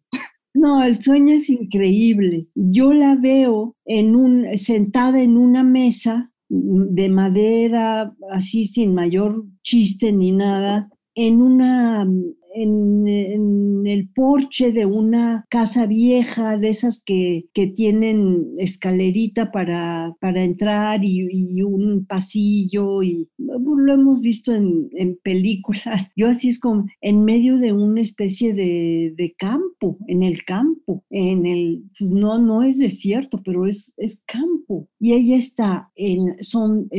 No, 0.53 0.83
el 0.83 0.99
sueño 1.01 1.35
es 1.35 1.49
increíble. 1.49 2.47
Yo 2.55 2.93
la 2.93 3.15
veo 3.15 3.75
en 3.85 4.15
un, 4.15 4.57
sentada 4.57 5.21
en 5.21 5.37
una 5.37 5.63
mesa 5.63 6.31
de 6.49 7.09
madera, 7.09 8.15
así 8.31 8.65
sin 8.65 8.93
mayor 8.95 9.45
chiste 9.63 10.11
ni 10.11 10.31
nada, 10.31 10.89
en 11.13 11.41
una 11.41 12.07
en, 12.55 13.85
el 13.87 14.09
porche 14.09 14.71
de 14.71 14.85
una 14.85 15.45
casa 15.49 15.85
vieja, 15.85 16.57
de 16.57 16.69
esas 16.69 17.01
que, 17.03 17.45
que 17.53 17.67
tienen 17.67 18.53
escalerita 18.57 19.51
para, 19.51 20.15
para 20.19 20.43
entrar 20.43 21.03
y, 21.03 21.61
un 21.63 22.05
pasillo, 22.05 23.01
y 23.03 23.27
lo 23.37 23.93
hemos 23.93 24.21
visto 24.21 24.53
en, 24.53 24.89
en, 24.93 25.17
películas. 25.23 26.11
Yo 26.15 26.27
así 26.27 26.49
es 26.49 26.59
como 26.59 26.85
en 27.01 27.23
medio 27.23 27.57
de 27.57 27.73
una 27.73 28.01
especie 28.01 28.53
de, 28.53 29.13
de 29.17 29.33
campo, 29.37 29.97
en 30.07 30.23
el 30.23 30.43
campo, 30.45 31.03
en 31.09 31.45
el, 31.45 31.83
pues 31.97 32.11
no, 32.11 32.39
no 32.39 32.63
es 32.63 32.77
desierto, 32.77 33.41
pero 33.43 33.65
es, 33.65 33.93
es 33.97 34.21
campo. 34.25 34.87
Y 34.99 35.13
ella 35.13 35.37
está 35.37 35.91
en, 35.95 36.35
son, 36.41 36.89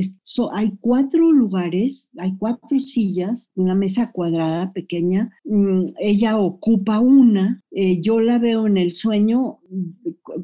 hay 0.53 0.73
cuatro 0.81 1.31
lugares, 1.33 2.11
hay 2.19 2.37
cuatro 2.37 2.79
sillas, 2.79 3.51
una 3.55 3.75
mesa 3.75 4.11
cuadrada 4.13 4.73
pequeña, 4.73 5.31
ella 5.99 6.39
ocupa 6.39 7.01
una, 7.01 7.63
eh, 7.71 8.01
yo 8.01 8.21
la 8.21 8.39
veo 8.39 8.67
en 8.67 8.77
el 8.77 8.93
sueño 8.93 9.59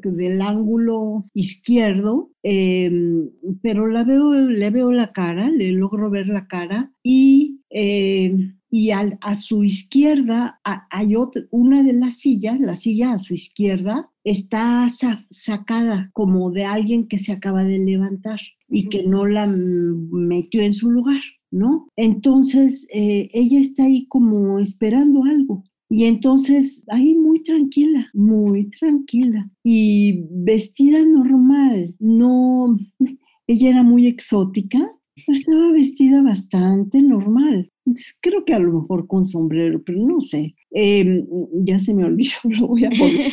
del 0.03 0.41
ángulo 0.41 1.29
izquierdo, 1.33 2.31
em, 2.43 3.29
pero 3.61 3.87
la 3.87 4.03
veo, 4.03 4.33
le 4.33 4.69
veo 4.69 4.91
la 4.91 5.11
cara, 5.13 5.49
le 5.49 5.71
logro 5.71 6.09
ver 6.09 6.27
la 6.27 6.47
cara 6.47 6.91
y, 7.03 7.61
em, 7.69 8.57
y 8.69 8.91
a 8.91 9.35
su 9.35 9.63
izquierda 9.63 10.59
hay 10.91 11.15
otra, 11.15 11.43
una 11.51 11.83
de 11.83 11.93
las 11.93 12.17
sillas, 12.17 12.59
la 12.59 12.75
silla 12.75 13.13
a 13.13 13.19
su 13.19 13.33
izquierda 13.33 14.09
está 14.25 14.87
sacada 15.29 16.09
como 16.13 16.51
de 16.51 16.65
alguien 16.65 17.07
que 17.07 17.17
se 17.17 17.31
acaba 17.31 17.63
de 17.63 17.79
levantar 17.79 18.39
y 18.67 18.89
que 18.89 19.03
no 19.03 19.25
la 19.25 19.47
metió 19.47 20.61
en 20.61 20.73
su 20.73 20.91
lugar. 20.91 21.21
¿No? 21.57 21.89
Entonces, 21.95 22.87
eh, 22.93 23.29
ella 23.33 23.59
está 23.59 23.85
ahí 23.85 24.05
como 24.07 24.59
esperando 24.59 25.23
algo. 25.23 25.63
Y 25.89 26.05
entonces, 26.05 26.83
ahí 26.89 27.15
muy 27.15 27.41
tranquila, 27.43 28.07
muy 28.13 28.69
tranquila. 28.69 29.49
Y 29.63 30.25
vestida 30.29 31.03
normal, 31.05 31.95
no, 31.99 32.77
ella 33.47 33.69
era 33.69 33.83
muy 33.83 34.07
exótica, 34.07 34.91
estaba 35.27 35.71
vestida 35.71 36.21
bastante 36.21 37.01
normal. 37.01 37.71
Creo 38.21 38.43
que 38.45 38.53
a 38.53 38.59
lo 38.59 38.81
mejor 38.81 39.07
con 39.07 39.23
sombrero, 39.23 39.81
pero 39.83 40.05
no 40.05 40.19
sé. 40.19 40.55
Em, 40.71 41.25
ya 41.63 41.79
se 41.79 41.93
me 41.93 42.03
olvidó, 42.03 42.33
lo 42.43 42.67
voy 42.67 42.85
a 42.85 42.89
poner. 42.89 43.31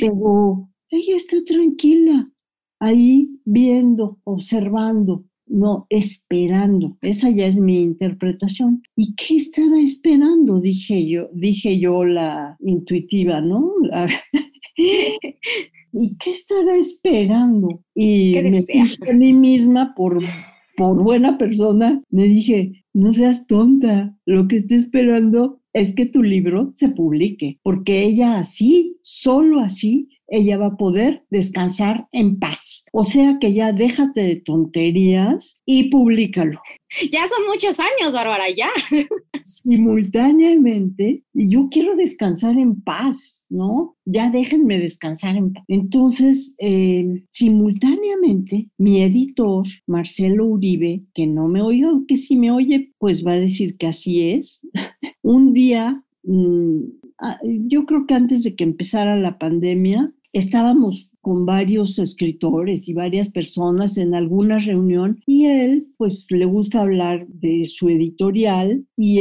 pero 0.00 0.68
ella 0.90 1.16
está 1.16 1.36
tranquila, 1.44 2.30
ahí 2.80 3.28
viendo, 3.44 4.18
observando 4.24 5.24
no 5.50 5.86
esperando. 5.90 6.96
Esa 7.02 7.28
ya 7.30 7.46
es 7.46 7.60
mi 7.60 7.80
interpretación. 7.82 8.82
¿Y 8.96 9.14
qué 9.14 9.36
estaba 9.36 9.80
esperando? 9.80 10.60
Dije 10.60 11.06
yo, 11.06 11.28
dije 11.34 11.78
yo 11.78 12.04
la 12.04 12.56
intuitiva, 12.60 13.40
¿no? 13.40 13.72
¿Y 15.92 16.16
qué 16.16 16.30
estará 16.30 16.76
esperando? 16.76 17.82
Y 17.94 18.34
me 18.34 18.62
dije 18.62 19.10
a 19.10 19.12
mí 19.12 19.32
misma 19.32 19.92
por, 19.94 20.22
por 20.76 21.02
buena 21.02 21.36
persona, 21.36 22.02
me 22.10 22.24
dije, 22.24 22.84
no 22.94 23.12
seas 23.12 23.46
tonta, 23.46 24.16
lo 24.24 24.48
que 24.48 24.56
esté 24.56 24.76
esperando 24.76 25.60
es 25.72 25.94
que 25.94 26.06
tu 26.06 26.22
libro 26.22 26.70
se 26.72 26.88
publique, 26.88 27.58
porque 27.62 28.02
ella 28.02 28.38
así, 28.38 28.96
solo 29.02 29.60
así, 29.60 30.08
ella 30.30 30.56
va 30.56 30.66
a 30.68 30.76
poder 30.76 31.24
descansar 31.28 32.06
en 32.12 32.38
paz. 32.38 32.86
O 32.92 33.04
sea 33.04 33.38
que 33.40 33.52
ya 33.52 33.72
déjate 33.72 34.20
de 34.20 34.36
tonterías 34.36 35.60
y 35.66 35.90
públicalo. 35.90 36.60
Ya 37.10 37.26
son 37.28 37.46
muchos 37.46 37.78
años, 37.78 38.14
Bárbara, 38.14 38.50
ya. 38.50 38.70
Simultáneamente, 39.42 41.24
yo 41.32 41.68
quiero 41.70 41.96
descansar 41.96 42.58
en 42.58 42.80
paz, 42.80 43.46
¿no? 43.48 43.96
Ya 44.04 44.30
déjenme 44.30 44.78
descansar 44.78 45.36
en 45.36 45.52
paz. 45.52 45.64
Entonces, 45.68 46.54
eh, 46.58 47.24
simultáneamente, 47.30 48.70
mi 48.78 49.02
editor, 49.02 49.66
Marcelo 49.86 50.46
Uribe, 50.46 51.02
que 51.14 51.26
no 51.26 51.48
me 51.48 51.62
oiga, 51.62 51.90
que 52.08 52.16
si 52.16 52.36
me 52.36 52.50
oye, 52.50 52.92
pues 52.98 53.24
va 53.24 53.32
a 53.32 53.40
decir 53.40 53.76
que 53.76 53.86
así 53.86 54.30
es. 54.30 54.60
Un 55.22 55.52
día 55.52 56.02
mm, 56.24 56.80
ah, 57.20 57.38
yo 57.44 57.86
creo 57.86 58.06
que 58.06 58.14
antes 58.14 58.42
de 58.42 58.56
que 58.56 58.64
empezara 58.64 59.16
la 59.16 59.38
pandemia, 59.38 60.12
estábamos 60.32 61.10
con 61.20 61.44
varios 61.44 61.98
escritores 61.98 62.88
y 62.88 62.94
varias 62.94 63.28
personas 63.28 63.98
en 63.98 64.14
alguna 64.14 64.58
reunión 64.58 65.20
y 65.26 65.46
él 65.46 65.88
pues 65.98 66.30
le 66.30 66.46
gusta 66.46 66.80
hablar 66.80 67.26
de 67.28 67.66
su 67.66 67.88
editorial 67.90 68.86
y, 68.96 69.20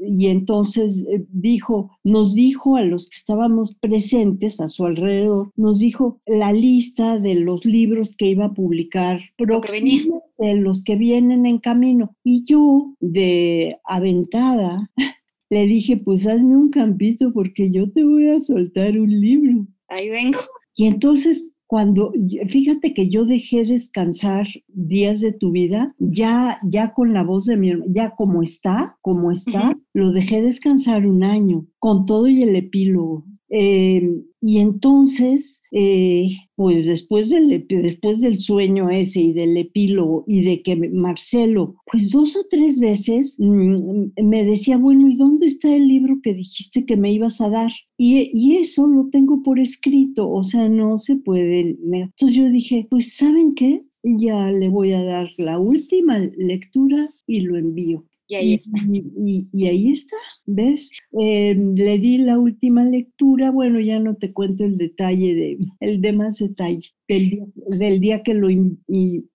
y 0.00 0.26
entonces 0.26 1.06
eh, 1.10 1.24
dijo, 1.30 1.90
nos 2.04 2.34
dijo 2.34 2.76
a 2.76 2.82
los 2.82 3.08
que 3.08 3.16
estábamos 3.16 3.74
presentes 3.74 4.60
a 4.60 4.68
su 4.68 4.84
alrededor, 4.84 5.50
nos 5.56 5.78
dijo 5.78 6.20
la 6.26 6.52
lista 6.52 7.18
de 7.18 7.36
los 7.36 7.64
libros 7.64 8.14
que 8.16 8.26
iba 8.26 8.46
a 8.46 8.54
publicar 8.54 9.20
próximamente, 9.36 10.10
de 10.38 10.56
los 10.60 10.84
que 10.84 10.96
vienen 10.96 11.46
en 11.46 11.58
camino. 11.58 12.14
Y 12.22 12.44
yo 12.44 12.94
de 13.00 13.78
aventada 13.84 14.90
le 15.50 15.66
dije, 15.66 15.96
pues 15.96 16.26
hazme 16.26 16.56
un 16.56 16.70
campito 16.70 17.32
porque 17.32 17.70
yo 17.70 17.90
te 17.90 18.04
voy 18.04 18.28
a 18.28 18.40
soltar 18.40 18.98
un 18.98 19.20
libro. 19.20 19.66
Ahí 19.88 20.08
vengo. 20.08 20.38
Y 20.74 20.86
entonces, 20.86 21.54
cuando, 21.66 22.12
fíjate 22.48 22.94
que 22.94 23.08
yo 23.08 23.24
dejé 23.24 23.64
descansar 23.64 24.46
días 24.68 25.20
de 25.20 25.32
tu 25.32 25.50
vida, 25.50 25.94
ya, 25.98 26.60
ya 26.62 26.94
con 26.94 27.12
la 27.12 27.24
voz 27.24 27.44
de 27.44 27.56
mi 27.56 27.70
hermano, 27.70 27.92
ya 27.94 28.14
como 28.16 28.42
está, 28.42 28.96
como 29.02 29.30
está, 29.30 29.76
lo 29.92 30.12
dejé 30.12 30.40
descansar 30.40 31.06
un 31.06 31.24
año, 31.24 31.66
con 31.78 32.06
todo 32.06 32.26
y 32.28 32.42
el 32.42 32.56
epílogo. 32.56 33.26
Em, 33.50 34.24
y 34.42 34.58
entonces, 34.58 35.62
eh, 35.72 36.28
pues 36.54 36.86
después 36.86 37.30
del, 37.30 37.66
después 37.68 38.20
del 38.20 38.40
sueño 38.40 38.90
ese 38.90 39.20
y 39.22 39.32
del 39.32 39.56
epílogo 39.56 40.24
y 40.26 40.42
de 40.42 40.62
que 40.62 40.76
Marcelo, 40.76 41.76
pues 41.90 42.10
dos 42.10 42.36
o 42.36 42.46
tres 42.50 42.78
veces 42.78 43.36
mm, 43.38 44.10
me 44.22 44.44
decía, 44.44 44.76
bueno, 44.76 45.08
¿y 45.08 45.16
dónde 45.16 45.46
está 45.46 45.74
el 45.74 45.88
libro 45.88 46.20
que 46.22 46.34
dijiste 46.34 46.84
que 46.84 46.96
me 46.96 47.12
ibas 47.12 47.40
a 47.40 47.48
dar? 47.48 47.72
Y, 47.96 48.30
y 48.34 48.56
eso 48.56 48.86
lo 48.86 49.08
tengo 49.10 49.42
por 49.42 49.58
escrito, 49.58 50.30
o 50.30 50.44
sea, 50.44 50.68
no 50.68 50.98
se 50.98 51.16
puede. 51.16 51.78
Entonces 51.92 52.36
yo 52.36 52.48
dije, 52.50 52.86
pues 52.90 53.16
¿saben 53.16 53.54
qué? 53.54 53.82
Ya 54.02 54.50
le 54.52 54.68
voy 54.68 54.92
a 54.92 55.02
dar 55.02 55.28
la 55.38 55.58
última 55.58 56.18
lectura 56.36 57.10
y 57.26 57.40
lo 57.40 57.56
envío. 57.56 58.04
Y 58.28 58.34
ahí 58.34 58.54
está. 58.54 58.78
Y, 58.86 59.66
ahí 59.66 59.90
está, 59.90 60.16
¿ves? 60.44 60.90
Em, 61.12 61.74
le 61.74 61.98
di 61.98 62.18
la 62.18 62.38
última 62.38 62.84
lectura, 62.84 63.50
bueno, 63.50 63.80
ya 63.80 63.98
no 64.00 64.16
te 64.16 64.32
cuento 64.34 64.64
el 64.64 64.76
detalle, 64.76 65.34
de, 65.34 65.58
el 65.80 66.02
de 66.02 66.12
más 66.12 66.38
detalle 66.38 66.92
del 67.08 68.00
día, 68.00 68.22
que 68.22 68.34
lo 68.34 68.48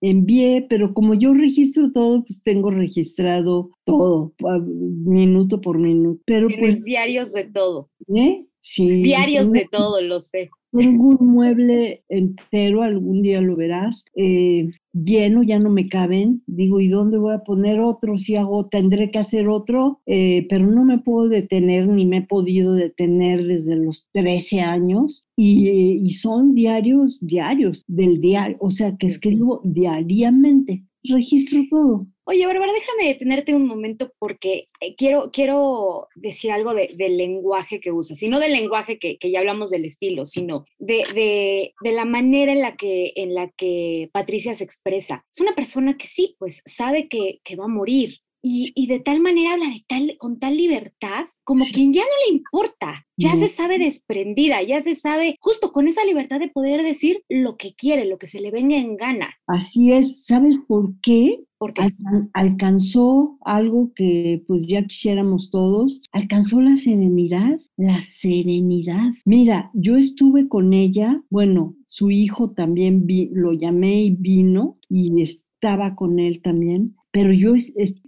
envié, 0.00 0.66
pero 0.68 0.94
como 0.94 1.14
yo 1.14 1.34
registro 1.34 1.90
todo, 1.90 2.24
pues 2.24 2.42
tengo 2.44 2.70
registrado 2.70 3.70
todo, 3.84 4.32
minuto 4.70 5.60
por 5.60 5.78
minuto. 5.78 6.22
Pero 6.24 6.46
Tienes 6.46 6.76
pues, 6.76 6.84
diarios 6.84 7.32
de 7.32 7.44
todo. 7.44 7.90
¿Eh? 8.14 8.46
Sí. 8.60 9.02
Diarios 9.02 9.50
de 9.50 9.66
todo, 9.70 10.00
lo 10.00 10.20
sé. 10.20 10.50
Tengo 10.76 11.10
un 11.10 11.28
mueble 11.28 12.02
entero, 12.08 12.82
algún 12.82 13.22
día 13.22 13.40
lo 13.40 13.54
verás, 13.54 14.06
eh, 14.16 14.70
lleno, 14.92 15.44
ya 15.44 15.60
no 15.60 15.70
me 15.70 15.88
caben. 15.88 16.42
Digo, 16.48 16.80
¿y 16.80 16.88
dónde 16.88 17.16
voy 17.16 17.32
a 17.32 17.44
poner 17.44 17.78
otro? 17.78 18.18
Si 18.18 18.34
hago, 18.34 18.66
tendré 18.66 19.12
que 19.12 19.20
hacer 19.20 19.48
otro, 19.48 20.00
eh, 20.06 20.46
pero 20.48 20.66
no 20.66 20.84
me 20.84 20.98
puedo 20.98 21.28
detener 21.28 21.86
ni 21.86 22.06
me 22.06 22.16
he 22.18 22.22
podido 22.22 22.74
detener 22.74 23.44
desde 23.44 23.76
los 23.76 24.08
13 24.14 24.62
años. 24.62 25.26
Y, 25.36 25.68
y 25.68 26.10
son 26.10 26.54
diarios, 26.54 27.24
diarios 27.24 27.84
del 27.86 28.20
diario, 28.20 28.56
o 28.58 28.72
sea, 28.72 28.96
que 28.96 29.06
escribo 29.06 29.60
diariamente, 29.64 30.84
registro 31.04 31.62
todo. 31.70 32.08
Oye, 32.26 32.46
Bárbara, 32.46 32.72
déjame 32.72 33.08
detenerte 33.08 33.54
un 33.54 33.66
momento 33.66 34.10
porque 34.18 34.68
eh, 34.80 34.94
quiero, 34.96 35.30
quiero 35.30 36.08
decir 36.14 36.50
algo 36.52 36.72
del 36.72 37.18
lenguaje 37.18 37.80
que 37.80 37.92
usas, 37.92 38.22
y 38.22 38.28
no 38.28 38.40
del 38.40 38.52
lenguaje 38.52 38.98
que, 38.98 39.18
ya 39.30 39.40
hablamos 39.40 39.68
del 39.68 39.84
estilo, 39.84 40.24
sino 40.24 40.64
de, 40.78 41.72
la 41.82 42.04
manera 42.06 42.52
en 42.52 42.62
la, 42.62 42.76
que, 42.76 43.12
en 43.16 43.34
la 43.34 43.50
que 43.50 44.08
Patricia 44.12 44.54
se 44.54 44.64
expresa. 44.64 45.26
Es 45.30 45.40
una 45.40 45.54
persona 45.54 45.98
que 45.98 46.06
sí, 46.06 46.34
pues 46.38 46.62
sabe 46.64 47.08
que, 47.08 47.40
va 47.56 47.66
a 47.66 47.68
morir, 47.68 48.20
y, 48.46 48.86
de 48.86 49.00
tal 49.00 49.20
manera 49.20 49.54
habla 49.54 49.68
de 49.68 49.84
tal, 49.88 50.16
con 50.18 50.38
tal 50.38 50.58
libertad, 50.58 51.24
como 51.44 51.64
quien 51.64 51.92
ya 51.92 52.02
no 52.02 52.08
le 52.26 52.36
importa, 52.36 53.06
ya 53.16 53.34
se 53.36 53.48
sabe 53.48 53.78
desprendida, 53.78 54.62
ya 54.62 54.80
se 54.80 54.94
sabe 54.94 55.36
justo 55.40 55.72
con 55.72 55.88
esa 55.88 56.04
libertad 56.04 56.40
de 56.40 56.48
poder 56.48 56.82
decir 56.82 57.22
lo 57.30 57.56
que 57.56 57.74
quiere, 57.74 58.04
lo 58.04 58.18
que 58.18 58.26
se 58.26 58.42
le 58.42 58.50
venga 58.50 58.76
en 58.76 58.98
gana. 58.98 59.30
Así 59.46 59.92
es, 59.92 60.26
¿sabes 60.26 60.58
por 60.58 60.92
qué? 61.00 61.40
Porque 61.56 61.94
alcanzó 62.34 63.38
algo 63.46 63.92
que 63.94 64.42
pues 64.46 64.66
ya 64.66 64.84
quisiéramos 64.84 65.48
todos, 65.48 66.02
alcanzó 66.12 66.60
la 66.60 66.76
serenidad, 66.76 67.58
la 67.78 68.02
serenidad. 68.02 69.12
Mira, 69.24 69.70
yo 69.72 69.96
estuve 69.96 70.48
con 70.48 70.74
ella, 70.74 71.22
bueno, 71.30 71.76
su 71.86 72.10
hijo 72.10 72.50
también 72.50 73.06
vi, 73.06 73.30
lo 73.32 73.54
llamé 73.54 74.02
y 74.02 74.10
vino 74.10 74.78
y 74.90 75.22
estaba 75.22 75.94
con 75.94 76.18
él 76.18 76.42
también, 76.42 76.94
pero 77.14 77.32
yo 77.32 77.54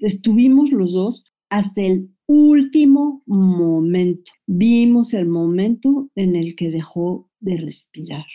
estuvimos 0.01 0.73
los 0.73 0.93
dos 0.93 1.25
hasta 1.49 1.81
el 1.81 2.11
último 2.27 3.23
momento. 3.27 4.33
Vimos 4.49 5.15
el 5.15 5.29
momento 5.29 6.11
en 6.17 6.35
el 6.35 6.57
que 6.57 6.73
dejó 6.73 7.31
de 7.39 7.57
respirar. 7.57 8.27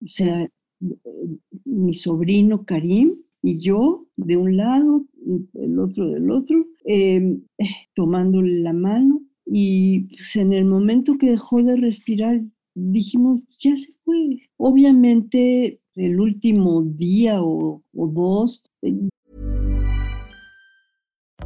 O 0.00 0.06
sea, 0.06 0.48
mi 1.64 1.94
sobrino 1.94 2.64
Karim 2.64 3.16
y 3.42 3.58
yo 3.58 4.06
de 4.16 4.36
un 4.36 4.56
lado, 4.56 5.04
el 5.54 5.78
otro 5.80 6.08
del 6.10 6.30
otro, 6.30 6.64
em, 6.84 7.42
tomándole 7.96 8.60
la 8.60 8.72
mano 8.72 9.22
y 9.44 10.14
pues, 10.14 10.36
en 10.36 10.52
el 10.52 10.64
momento 10.64 11.18
que 11.18 11.30
dejó 11.30 11.60
de 11.60 11.74
respirar 11.74 12.40
dijimos, 12.76 13.40
ya 13.58 13.76
se 13.76 13.92
fue. 14.04 14.48
Obviamente 14.58 15.80
el 15.96 16.20
último 16.20 16.82
día 16.84 17.42
o, 17.42 17.82
o 17.92 18.06
dos 18.06 18.62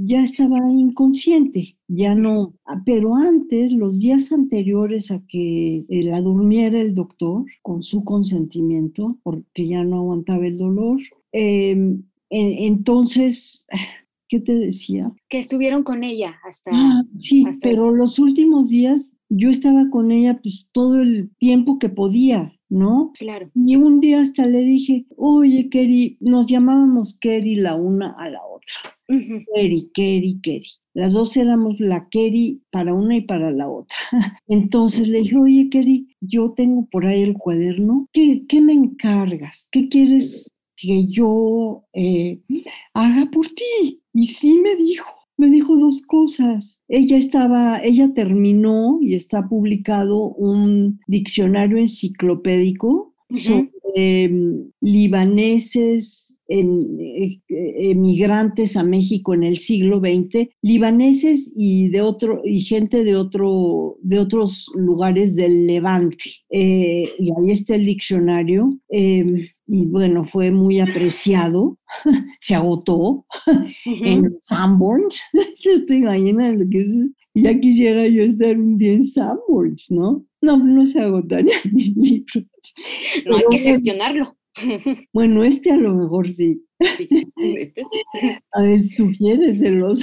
Ya 0.00 0.22
estaba 0.22 0.58
inconsciente. 0.70 1.76
ya 1.88 2.14
no, 2.14 2.54
pero 2.84 3.16
antes, 3.16 3.72
los 3.72 3.98
días 3.98 4.30
anteriores 4.30 5.10
a 5.10 5.20
que 5.26 5.84
eh, 5.88 6.02
la 6.04 6.20
durmiera 6.20 6.80
el 6.80 6.94
doctor, 6.94 7.46
con 7.62 7.82
su 7.82 8.04
consentimiento, 8.04 9.18
porque 9.24 9.66
ya 9.66 9.82
no 9.82 9.96
aguantaba 9.96 10.46
el 10.46 10.56
dolor, 10.56 11.00
em, 11.32 12.04
entonces, 12.30 13.66
¿qué 14.28 14.38
te 14.38 14.54
decía? 14.54 15.10
Que 15.28 15.38
estuvieron 15.38 15.82
con 15.82 16.04
ella 16.04 16.36
hasta... 16.46 16.70
Ah, 16.72 17.02
sí, 17.18 17.44
pero 17.60 17.90
los 17.90 18.18
últimos 18.18 18.68
días 18.68 19.16
yo 19.28 19.50
estaba 19.50 19.90
con 19.90 20.10
ella 20.12 20.38
pues 20.42 20.68
todo 20.72 21.00
el 21.00 21.30
tiempo 21.38 21.78
que 21.78 21.88
podía, 21.88 22.57
¿no? 22.68 23.12
Claro. 23.18 23.50
Y 23.54 23.76
un 23.76 24.00
día 24.00 24.20
hasta 24.20 24.46
le 24.46 24.60
dije, 24.62 25.06
oye, 25.16 25.68
Kerry, 25.68 26.16
nos 26.20 26.46
llamábamos 26.46 27.16
Kerry 27.18 27.56
la 27.56 27.76
una 27.76 28.14
a 28.18 28.30
la 28.30 28.40
otra. 28.44 28.98
Kerry, 29.54 29.90
Kerry, 29.94 30.38
Kerry. 30.42 30.68
Las 30.94 31.12
dos 31.12 31.36
éramos 31.36 31.78
la 31.80 32.08
Kerry 32.08 32.60
para 32.70 32.92
una 32.92 33.16
y 33.16 33.20
para 33.22 33.50
la 33.50 33.68
otra. 33.68 33.96
Entonces 34.48 35.08
le 35.08 35.20
dije, 35.20 35.36
oye, 35.36 35.68
Kerry, 35.70 36.16
yo 36.20 36.52
tengo 36.56 36.86
por 36.90 37.06
ahí 37.06 37.22
el 37.22 37.34
cuaderno. 37.34 38.08
¿Qué, 38.12 38.44
qué 38.48 38.60
me 38.60 38.74
encargas? 38.74 39.68
¿Qué 39.70 39.88
quieres 39.88 40.54
que 40.76 41.06
yo 41.06 41.84
eh, 41.92 42.40
haga 42.94 43.30
por 43.30 43.46
ti? 43.46 44.02
Y 44.12 44.26
sí 44.26 44.60
me 44.60 44.76
dijo, 44.76 45.06
me 45.38 45.48
dijo 45.48 45.78
dos 45.78 46.02
cosas. 46.02 46.82
Ella 46.88 47.16
estaba, 47.16 47.80
ella 47.82 48.12
terminó 48.14 48.98
y 49.00 49.14
está 49.14 49.48
publicado 49.48 50.30
un 50.34 51.00
diccionario 51.06 51.78
enciclopédico 51.78 53.14
sobre 53.30 53.70
em, 53.94 54.70
libaneses, 54.80 56.28
en, 56.48 56.98
eh, 56.98 57.40
emigrantes 57.90 58.76
a 58.76 58.82
México 58.82 59.34
en 59.34 59.44
el 59.44 59.58
siglo 59.58 60.00
XX, 60.00 60.48
libaneses 60.62 61.52
y 61.54 61.88
de 61.90 62.00
otro 62.00 62.40
y 62.44 62.60
gente 62.60 63.04
de 63.04 63.16
otro 63.16 63.98
de 64.02 64.18
otros 64.18 64.72
lugares 64.74 65.36
del 65.36 65.66
Levante. 65.66 66.24
Eh, 66.50 67.08
y 67.18 67.30
ahí 67.30 67.50
está 67.50 67.74
el 67.74 67.84
diccionario. 67.84 68.78
Em, 68.88 69.46
y 69.68 69.84
bueno, 69.84 70.24
fue 70.24 70.50
muy 70.50 70.80
apreciado, 70.80 71.78
se 72.40 72.54
agotó 72.54 73.26
en 73.84 74.38
Sanborns. 74.40 75.22
¿Te 75.86 75.94
imaginas 75.96 76.56
lo 76.56 76.68
que 76.68 76.80
es? 76.80 76.88
Ya 77.34 77.58
quisiera 77.60 78.08
yo 78.08 78.22
estar 78.22 78.58
un 78.58 78.78
día 78.78 78.94
en 78.94 79.04
Sanborns, 79.04 79.90
¿no? 79.90 80.24
No, 80.40 80.56
no 80.56 80.86
se 80.86 81.00
agotaría 81.00 81.54
mis 81.70 81.94
libros. 81.96 82.46
No 83.26 83.36
hay 83.36 83.44
que 83.50 83.58
gestionarlo. 83.58 84.36
Bueno, 85.12 85.44
este 85.44 85.70
a 85.70 85.76
lo 85.76 85.94
mejor 85.94 86.32
sí. 86.32 86.60
Este 86.80 87.84
a 88.52 88.62
ver, 88.62 88.82
sugiéreselos. 88.82 90.02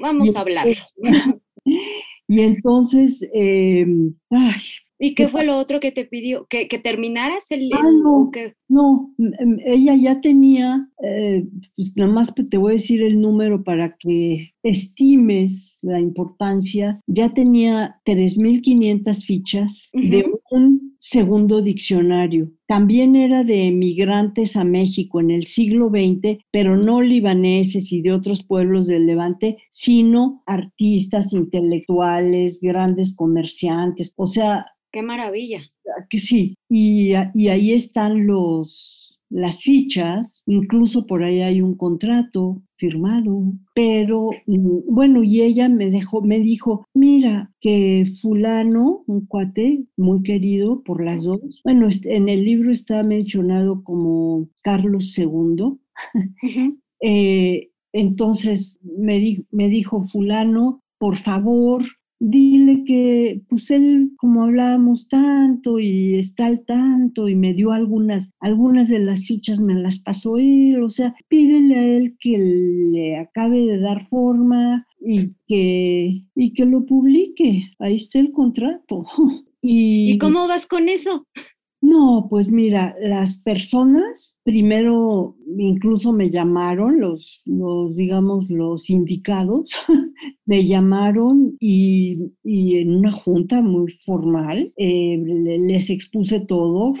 Vamos 0.00 0.34
a 0.34 0.40
hablar. 0.40 0.68
Y 2.26 2.40
entonces, 2.40 3.28
em, 3.34 4.14
ay, 4.30 4.62
¿Y 4.98 5.14
qué 5.14 5.28
fue 5.28 5.44
lo 5.44 5.58
otro 5.58 5.80
que 5.80 5.92
te 5.92 6.04
pidió? 6.04 6.46
¿Que, 6.48 6.68
que 6.68 6.78
terminaras 6.78 7.50
el... 7.50 7.70
Ah, 7.74 7.82
no, 8.02 8.30
no, 8.68 9.14
em, 9.38 9.58
ella 9.64 9.94
ya 9.94 10.20
tenía, 10.20 10.88
eh, 11.02 11.46
pues 11.76 11.94
nada 11.96 12.12
más 12.12 12.32
te 12.34 12.56
voy 12.56 12.72
a 12.72 12.72
decir 12.72 13.02
el 13.02 13.20
número 13.20 13.62
para 13.62 13.96
que 13.98 14.54
estimes 14.62 15.78
la 15.82 16.00
importancia, 16.00 17.00
ya 17.06 17.34
tenía 17.34 18.00
3.500 18.06 19.24
fichas 19.24 19.90
de 19.92 20.24
un 20.50 20.94
segundo 20.98 21.60
diccionario. 21.60 22.50
También 22.66 23.14
era 23.14 23.44
de 23.44 23.66
emigrantes 23.66 24.56
a 24.56 24.64
México 24.64 25.20
en 25.20 25.30
el 25.30 25.46
siglo 25.46 25.90
XX, 25.90 26.38
pero 26.50 26.78
no 26.78 27.02
libaneses 27.02 27.92
y 27.92 28.00
de 28.00 28.12
otros 28.12 28.42
pueblos 28.42 28.86
del 28.86 29.04
Levante, 29.04 29.58
sino 29.70 30.42
artistas, 30.46 31.34
intelectuales, 31.34 32.60
grandes 32.62 33.14
comerciantes. 33.14 34.14
O 34.16 34.26
sea, 34.26 34.64
Qué 34.94 35.02
maravilla. 35.02 35.60
Que 36.08 36.20
sí, 36.20 36.54
y, 36.70 37.14
ahí 37.14 37.72
están 37.72 38.28
los, 38.28 39.20
las 39.28 39.60
fichas, 39.60 40.44
incluso 40.46 41.04
por 41.08 41.24
ahí 41.24 41.40
hay 41.40 41.60
un 41.60 41.76
contrato 41.76 42.62
firmado, 42.76 43.54
pero 43.74 44.30
mm, 44.46 44.82
bueno, 44.88 45.24
y 45.24 45.42
ella 45.42 45.68
me 45.68 45.90
dejó, 45.90 46.22
me 46.22 46.38
dijo, 46.38 46.86
mira, 46.94 47.50
que 47.60 48.06
fulano, 48.22 49.02
un 49.08 49.26
cuate 49.26 49.84
muy 49.96 50.22
querido 50.22 50.84
por 50.84 51.04
las 51.04 51.24
dos, 51.24 51.60
bueno, 51.64 51.88
en 52.04 52.28
el 52.28 52.44
libro 52.44 52.70
está 52.70 53.02
mencionado 53.02 53.82
como 53.82 54.48
Carlos 54.62 55.18
II, 55.18 55.76
eh, 57.02 57.70
entonces 57.92 58.78
me, 58.80 59.44
me 59.50 59.68
dijo 59.68 60.04
fulano, 60.04 60.84
por 60.98 61.16
favor, 61.16 61.82
dile 62.20 62.84
que 62.84 63.42
pues 63.48 63.70
él, 63.70 64.12
como 64.16 64.44
hablábamos 64.44 65.08
tanto 65.08 65.78
y 65.78 66.18
está 66.18 66.46
al 66.46 66.64
tanto 66.64 67.28
y 67.28 67.34
me 67.34 67.54
dio 67.54 67.72
algunas, 67.72 68.30
algunas 68.40 68.88
de 68.88 69.00
las 69.00 69.26
fichas 69.26 69.60
me 69.60 69.74
las 69.74 70.00
pasó 70.00 70.38
él, 70.38 70.82
o 70.82 70.90
sea, 70.90 71.14
pídele 71.28 71.76
a 71.76 71.84
él 71.84 72.16
que 72.18 72.38
le 72.38 73.16
acabe 73.16 73.66
de 73.66 73.78
dar 73.78 74.08
forma 74.08 74.86
y 75.00 75.32
que, 75.46 76.24
y 76.34 76.54
que 76.54 76.64
lo 76.64 76.86
publique. 76.86 77.70
Ahí 77.78 77.94
está 77.96 78.18
el 78.18 78.32
contrato. 78.32 79.04
¿Y, 79.60 80.12
¿Y 80.12 80.18
cómo 80.18 80.46
vas 80.46 80.66
con 80.66 80.88
eso? 80.88 81.26
No, 81.86 82.28
pues 82.30 82.50
mira, 82.50 82.96
las 82.98 83.40
personas 83.40 84.40
primero 84.42 85.36
incluso 85.58 86.14
me 86.14 86.30
llamaron, 86.30 86.98
los, 86.98 87.42
los 87.44 87.94
digamos, 87.96 88.48
los 88.48 88.88
indicados, 88.88 89.70
me 90.46 90.64
llamaron 90.64 91.58
y, 91.60 92.32
en 92.42 92.94
una 92.94 93.12
junta 93.12 93.60
muy 93.60 93.92
formal 94.06 94.72
eh, 94.78 95.22
les 95.60 95.90
expuse 95.90 96.40
todo. 96.40 96.94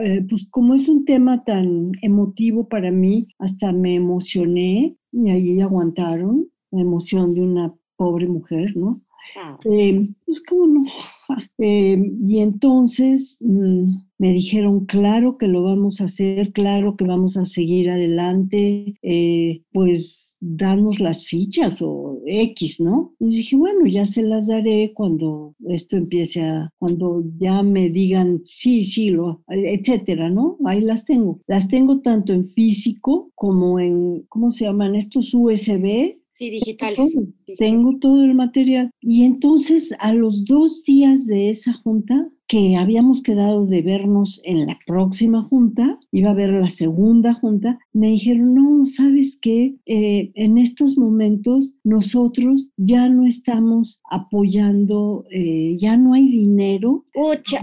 Eh, 0.00 0.24
pues 0.28 0.48
como 0.48 0.74
es 0.74 0.88
un 0.88 1.04
tema 1.04 1.42
tan 1.42 1.90
emotivo 2.00 2.68
para 2.68 2.92
mí, 2.92 3.26
hasta 3.40 3.72
me 3.72 3.96
emocioné 3.96 4.96
y 5.10 5.28
ahí 5.28 5.60
aguantaron 5.60 6.46
la 6.70 6.82
emoción 6.82 7.34
de 7.34 7.40
una 7.40 7.74
pobre 7.96 8.28
mujer, 8.28 8.76
¿no? 8.76 9.02
Ah. 9.36 9.58
Eh, 9.70 10.08
pues 10.26 10.42
cómo 10.48 10.66
no. 10.66 10.84
y 11.58 12.38
entonces... 12.38 13.38
Mm, 13.40 14.10
me 14.20 14.34
dijeron, 14.34 14.84
claro 14.84 15.38
que 15.38 15.48
lo 15.48 15.62
vamos 15.62 16.02
a 16.02 16.04
hacer, 16.04 16.52
claro 16.52 16.94
que 16.94 17.06
vamos 17.06 17.38
a 17.38 17.46
seguir 17.46 17.88
adelante, 17.88 18.94
eh, 19.00 19.62
pues 19.72 20.36
danos 20.40 21.00
las 21.00 21.24
fichas 21.24 21.80
o 21.80 22.20
X, 22.26 22.82
¿no? 22.82 23.14
Y 23.18 23.28
dije, 23.28 23.56
bueno, 23.56 23.86
ya 23.86 24.04
se 24.04 24.22
las 24.22 24.46
daré 24.46 24.92
cuando 24.92 25.54
esto 25.68 25.96
empiece 25.96 26.42
a, 26.42 26.70
cuando 26.78 27.24
ya 27.38 27.62
me 27.62 27.88
digan 27.88 28.42
sí, 28.44 28.84
sí, 28.84 29.08
lo, 29.08 29.42
etcétera, 29.48 30.28
¿no? 30.28 30.58
Ahí 30.66 30.82
las 30.82 31.06
tengo. 31.06 31.40
Las 31.46 31.68
tengo 31.68 32.00
tanto 32.00 32.34
en 32.34 32.44
físico 32.44 33.30
como 33.34 33.80
en, 33.80 34.26
¿cómo 34.28 34.50
se 34.50 34.66
llaman? 34.66 34.96
Estos 34.96 35.32
USB, 35.32 36.19
Sí, 36.40 36.48
digitales. 36.48 37.18
Tengo 37.58 37.98
todo 37.98 38.24
el 38.24 38.34
material. 38.34 38.90
Y 38.98 39.24
entonces, 39.24 39.94
a 39.98 40.14
los 40.14 40.46
dos 40.46 40.82
días 40.84 41.26
de 41.26 41.50
esa 41.50 41.74
junta, 41.74 42.30
que 42.50 42.76
habíamos 42.76 43.22
quedado 43.22 43.66
de 43.66 43.82
vernos 43.82 44.40
en 44.44 44.66
la 44.66 44.78
próxima 44.84 45.42
junta, 45.42 46.00
iba 46.10 46.30
a 46.30 46.32
haber 46.32 46.50
la 46.50 46.70
segunda 46.70 47.34
junta, 47.34 47.78
me 47.92 48.08
dijeron, 48.08 48.54
no, 48.54 48.86
¿sabes 48.86 49.38
qué? 49.40 49.76
Eh, 49.84 50.32
en 50.34 50.56
estos 50.56 50.96
momentos 50.96 51.74
nosotros 51.84 52.70
ya 52.76 53.08
no 53.10 53.24
estamos 53.26 54.00
apoyando, 54.10 55.26
eh, 55.30 55.76
ya 55.78 55.98
no 55.98 56.14
hay 56.14 56.26
dinero. 56.26 57.04
Pucha, 57.12 57.60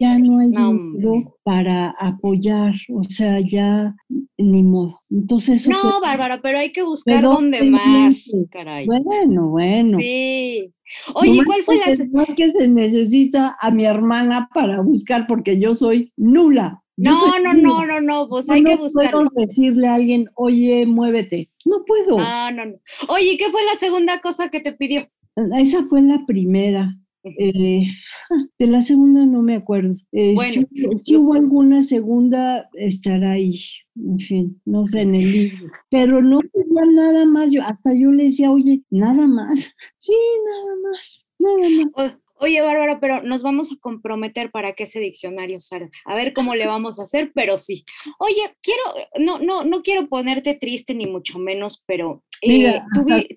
ya 0.00 0.18
no 0.20 0.38
hay 0.38 0.50
dinero 0.50 1.36
para 1.42 1.90
apoyar, 1.98 2.74
o 2.94 3.04
sea, 3.04 3.40
ya 3.40 3.94
ni 4.42 4.62
modo. 4.62 5.00
Entonces, 5.10 5.68
no, 5.68 6.00
Bárbara, 6.00 6.40
pero 6.42 6.58
hay 6.58 6.72
que 6.72 6.82
buscar 6.82 7.22
dónde 7.22 7.62
más, 7.62 8.26
caray. 8.50 8.86
Bueno, 8.86 9.48
bueno. 9.48 9.98
Sí. 9.98 10.72
Oye, 11.14 11.42
¿cuál 11.44 11.62
fue 11.62 11.76
la 11.76 11.86
No 12.10 12.22
es 12.22 12.34
que 12.34 12.50
se 12.50 12.68
necesita 12.68 13.56
a 13.60 13.70
mi 13.70 13.84
hermana 13.84 14.48
para 14.54 14.80
buscar 14.80 15.26
porque 15.26 15.58
yo 15.58 15.74
soy 15.74 16.12
nula. 16.16 16.82
no, 16.96 17.38
no, 17.38 17.54
no, 17.54 17.86
no, 17.86 18.00
no, 18.00 18.28
pues 18.28 18.48
hay 18.50 18.62
que 18.62 18.76
buscar. 18.76 19.12
No 19.12 19.20
puedo 19.20 19.30
decirle 19.34 19.88
a 19.88 19.94
alguien, 19.94 20.28
oye, 20.34 20.86
muévete. 20.86 21.50
No 21.64 21.84
puedo. 21.86 22.18
No, 22.18 22.50
no, 22.50 22.66
no. 22.66 22.74
Oye, 23.08 23.36
¿qué 23.38 23.50
fue 23.50 23.64
la 23.64 23.78
segunda 23.78 24.20
cosa 24.20 24.50
que 24.50 24.60
te 24.60 24.72
pidió? 24.72 25.08
Esa 25.56 25.84
fue 25.84 26.02
la 26.02 26.24
primera. 26.26 26.98
Eh, 27.24 27.84
de 28.58 28.66
la 28.66 28.82
segunda 28.82 29.26
no 29.26 29.42
me 29.42 29.54
acuerdo. 29.54 29.94
Eh, 30.12 30.34
bueno, 30.34 30.66
si, 30.94 31.16
hubo 31.16 31.34
alguna 31.34 31.82
segunda, 31.82 32.68
estará 32.74 33.32
ahí. 33.32 33.60
En 33.96 34.18
fin, 34.18 34.60
no 34.64 34.86
sé, 34.86 35.02
en 35.02 35.14
el 35.14 35.30
libro. 35.30 35.70
Pero 35.90 36.22
no 36.22 36.40
tenía 36.40 36.84
nada 36.86 37.26
más. 37.26 37.52
Yo, 37.52 37.62
hasta 37.62 37.94
yo 37.94 38.10
le 38.10 38.24
decía, 38.24 38.50
oye, 38.50 38.82
nada 38.90 39.26
más. 39.26 39.74
Sí, 40.00 40.14
nada 40.48 40.76
más. 40.82 41.28
Nada 41.38 41.86
más. 41.96 42.18
Oye, 42.42 42.60
Bárbara, 42.60 42.98
pero 42.98 43.22
nos 43.22 43.44
vamos 43.44 43.70
a 43.70 43.76
comprometer 43.80 44.50
para 44.50 44.72
que 44.72 44.82
ese 44.82 44.98
diccionario 44.98 45.60
salga. 45.60 45.90
A 46.04 46.16
ver 46.16 46.32
cómo 46.32 46.56
le 46.56 46.66
vamos 46.66 46.98
a 46.98 47.04
hacer, 47.04 47.30
pero 47.32 47.56
sí. 47.56 47.84
Oye, 48.18 48.56
quiero, 48.60 48.82
no, 49.20 49.38
no, 49.38 49.62
no 49.62 49.82
quiero 49.82 50.08
ponerte 50.08 50.54
triste 50.56 50.92
ni 50.92 51.06
mucho 51.06 51.38
menos, 51.38 51.84
pero 51.86 52.24
eh, 52.42 52.80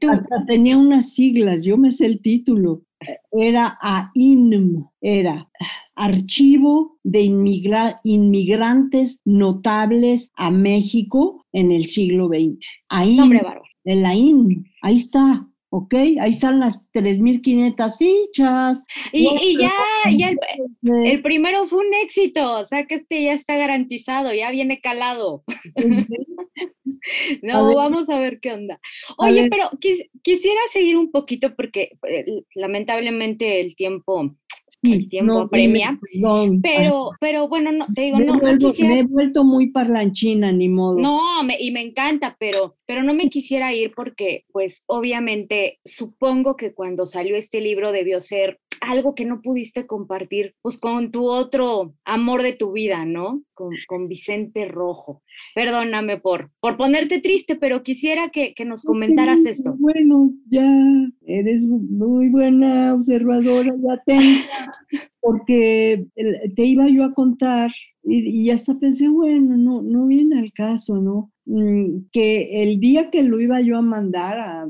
hasta, 0.10 0.46
tenía 0.48 0.76
unas 0.76 1.14
siglas, 1.14 1.64
yo 1.64 1.78
me 1.78 1.92
sé 1.92 2.08
el 2.08 2.20
título. 2.20 2.82
Era 3.32 3.78
AINM, 3.82 4.88
era 5.02 5.50
Archivo 5.96 6.98
de 7.04 7.22
Inmigrantes 8.04 9.22
Notables 9.26 10.32
a 10.36 10.52
México 10.52 11.46
en 11.52 11.72
el 11.72 11.86
siglo 11.86 12.28
XX. 12.28 12.68
Ahí, 12.90 13.16
Nombre 13.18 13.42
bárbaro. 13.42 13.64
El 13.84 14.06
AINM, 14.06 14.66
ahí 14.82 14.98
está. 14.98 15.48
¿ok? 15.76 15.94
Ahí 16.22 16.30
están 16.30 16.60
las 16.60 16.90
3.500 16.94 17.98
fichas. 17.98 18.82
Y, 19.12 19.58
ya, 19.58 19.74
ya 20.16 20.32
el, 21.04 21.22
primero 21.22 21.66
fue 21.68 21.86
un 21.86 21.94
éxito, 21.96 22.60
o 22.60 22.64
sea 22.64 22.86
que 22.86 22.96
este 22.96 23.24
ya 23.24 23.34
está 23.34 23.58
garantizado, 23.58 24.34
ya 24.34 24.52
viene 24.52 24.80
calado. 24.80 25.44
no, 27.44 27.76
vamos 27.76 28.10
a 28.10 28.20
ver 28.20 28.40
qué 28.40 28.54
onda. 28.54 28.80
Oye, 29.18 29.50
pero 29.50 29.70
quisiera 30.22 30.60
seguir 30.72 30.98
un 30.98 31.12
poquito 31.12 31.56
porque 31.56 31.98
eh, 32.08 32.44
lamentablemente 32.56 33.62
el 33.62 33.76
tiempo 33.76 34.36
el 34.84 35.10
tiempo 35.10 35.40
apremia. 35.40 36.00
pero, 36.62 37.12
pero 37.20 37.48
bueno, 37.48 37.72
no, 37.72 37.86
te 37.94 38.04
digo, 38.04 38.20
no, 38.20 38.36
Me 38.36 39.00
he 39.00 39.04
vuelto 39.04 39.44
muy 39.44 39.68
parlanchina, 39.68 40.52
ni 40.52 40.70
modo. 40.70 41.00
No, 41.00 41.20
y 41.60 41.72
me 41.72 41.82
encanta, 41.82 42.36
pero, 42.40 42.76
pero 42.86 43.04
no 43.04 43.14
me 43.14 43.30
quisiera 43.30 43.74
ir 43.74 43.94
porque, 43.96 44.46
pues, 44.52 44.84
obviamente, 44.88 45.80
supongo 45.84 46.56
que 46.56 46.74
cuando 46.74 47.06
salió 47.06 47.36
este 47.36 47.62
libro 47.62 47.92
debió 47.92 48.20
ser 48.20 48.60
algo 48.86 49.16
que 49.16 49.26
no 49.26 49.42
pudiste 49.42 49.86
compartir, 49.86 50.56
pues, 50.62 50.80
con 50.80 51.12
tu 51.12 51.30
otro 51.30 51.96
amor 52.06 52.44
de 52.44 52.54
tu 52.54 52.72
vida, 52.72 53.06
¿no? 53.06 53.44
Con, 53.54 53.70
con 53.88 54.08
Vicente 54.08 54.66
Rojo. 54.66 55.22
Perdóname 55.54 56.18
por, 56.18 56.52
por 56.60 56.78
ponerte 56.78 57.20
triste, 57.20 57.56
pero 57.56 57.84
quisiera 57.84 58.30
que, 58.30 58.54
que 58.54 58.66
nos 58.66 58.84
comentaras 58.84 59.46
esto. 59.46 59.76
Bueno, 59.78 60.32
ya 60.48 60.68
eres 61.26 61.66
muy 61.66 62.30
buena 62.30 62.94
observadora, 62.94 63.74
ya 63.78 64.02
tengo 64.06 64.24
porque 65.26 66.06
te 66.56 66.66
iba 66.66 66.88
yo 66.88 67.04
a 67.04 67.16
contar 67.16 67.72
y, 68.04 68.44
y, 68.44 68.52
hasta 68.52 68.78
pensé, 68.78 69.10
bueno, 69.10 69.58
no, 69.58 69.82
no 69.82 70.06
viene 70.06 70.38
al 70.38 70.54
caso, 70.54 71.02
¿no? 71.02 71.32
Mm, 71.48 72.08
que 72.12 72.64
el 72.64 72.80
día 72.80 73.10
que 73.12 73.24
lo 73.24 73.40
iba 73.40 73.60
yo 73.62 73.78
a 73.78 73.82
mandar 73.82 74.40
a, 74.40 74.68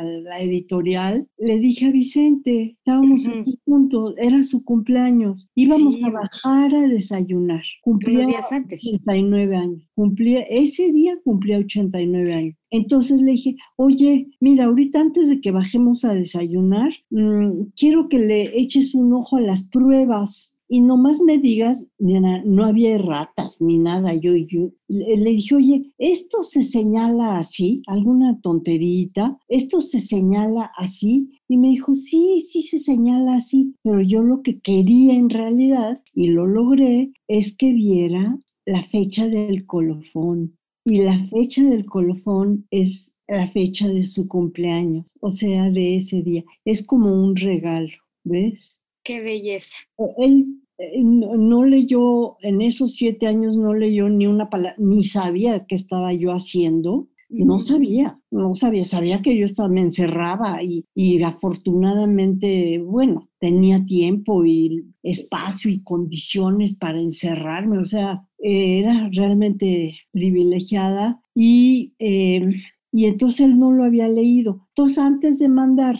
la 0.00 0.40
editorial, 0.40 1.28
le 1.38 1.58
dije 1.58 1.86
a 1.86 1.90
Vicente, 1.90 2.76
estábamos 2.78 3.28
aquí 3.28 3.60
juntos, 3.64 4.14
era 4.18 4.42
su 4.42 4.64
cumpleaños, 4.64 5.48
íbamos 5.54 5.96
a 6.02 6.10
bajar 6.10 6.74
a 6.74 6.88
desayunar. 6.88 7.62
Cumplía 7.82 8.26
días 8.26 8.50
antes. 8.50 8.80
89 8.84 9.56
años. 9.56 9.88
Cumplía, 9.94 10.42
ese 10.42 10.90
día 10.92 11.16
cumplía 11.24 11.58
89 11.58 12.34
años. 12.34 12.56
Entonces 12.70 13.20
le 13.20 13.32
dije, 13.32 13.56
oye, 13.76 14.28
mira, 14.40 14.64
ahorita 14.64 15.00
antes 15.00 15.28
de 15.28 15.40
que 15.40 15.50
bajemos 15.50 16.04
a 16.04 16.14
desayunar, 16.14 16.90
mm, 17.10 17.70
quiero 17.76 18.08
que 18.08 18.18
le 18.18 18.58
eches 18.58 18.94
un 18.94 19.12
ojo 19.12 19.36
a 19.36 19.40
las 19.40 19.68
pruebas 19.68 20.56
y 20.68 20.80
nomás 20.80 21.22
me 21.22 21.38
digas, 21.38 21.86
no 21.98 22.64
había 22.64 22.98
ratas 22.98 23.60
ni 23.60 23.78
nada, 23.78 24.14
yo, 24.14 24.34
yo 24.34 24.70
le, 24.88 25.16
le, 25.16 25.30
dije, 25.30 25.54
oye, 25.54 25.92
esto 25.98 26.42
se 26.42 26.62
señala 26.64 27.38
así, 27.38 27.82
alguna 27.86 28.40
tonterita, 28.40 29.38
esto 29.48 29.80
se 29.80 30.00
señala 30.00 30.72
así, 30.76 31.30
y 31.48 31.56
me 31.56 31.68
dijo, 31.68 31.94
sí, 31.94 32.40
sí 32.40 32.62
se 32.62 32.78
señala 32.78 33.36
así, 33.36 33.74
pero 33.82 34.00
yo 34.00 34.22
lo 34.22 34.42
que 34.42 34.60
quería 34.60 35.14
en 35.14 35.30
realidad, 35.30 36.02
y 36.14 36.28
lo 36.28 36.46
logré, 36.46 37.12
es 37.28 37.56
que 37.56 37.72
viera 37.72 38.38
la 38.64 38.82
fecha 38.84 39.28
del 39.28 39.64
colofón, 39.66 40.55
y 40.86 41.00
la 41.02 41.18
fecha 41.30 41.64
del 41.64 41.84
colofón 41.84 42.64
es 42.70 43.12
la 43.26 43.48
fecha 43.48 43.88
de 43.88 44.04
su 44.04 44.28
cumpleaños, 44.28 45.16
o 45.20 45.30
sea, 45.30 45.68
de 45.68 45.96
ese 45.96 46.22
día, 46.22 46.44
es 46.64 46.86
como 46.86 47.12
un 47.12 47.34
regalo, 47.34 47.90
¿ves? 48.22 48.80
Qué 49.02 49.20
belleza. 49.20 49.74
Él 50.16 50.46
eh, 50.78 51.02
no, 51.02 51.64
leyó, 51.64 52.36
en 52.40 52.62
esos 52.62 52.94
siete 52.94 53.26
años 53.26 53.56
no 53.56 53.74
leyó 53.74 54.08
ni 54.08 54.28
una 54.28 54.48
palabra, 54.48 54.76
ni 54.78 55.02
sabía 55.02 55.66
qué 55.66 55.74
estaba 55.74 56.12
yo 56.12 56.30
haciendo. 56.30 57.08
No 57.28 57.58
sabía, 57.58 58.20
no 58.30 58.54
sabía, 58.54 58.84
sabía 58.84 59.20
que 59.20 59.36
yo 59.36 59.46
estaba, 59.46 59.68
me 59.68 59.80
encerraba 59.80 60.62
y, 60.62 60.84
y 60.94 61.20
afortunadamente, 61.24 62.78
bueno, 62.78 63.28
tenía 63.40 63.84
tiempo 63.84 64.44
y 64.44 64.84
espacio 65.02 65.68
y 65.72 65.82
condiciones 65.82 66.76
para 66.76 67.00
encerrarme, 67.00 67.78
o 67.78 67.84
sea, 67.84 68.25
era 68.48 69.08
realmente 69.12 69.98
privilegiada 70.12 71.20
y 71.34 71.94
eh, 71.98 72.48
y 72.96 73.04
entonces 73.04 73.40
él 73.40 73.58
no 73.58 73.72
lo 73.72 73.84
había 73.84 74.08
leído. 74.08 74.66
Entonces 74.68 74.96
antes 74.96 75.38
de, 75.38 75.50
mandar, 75.50 75.98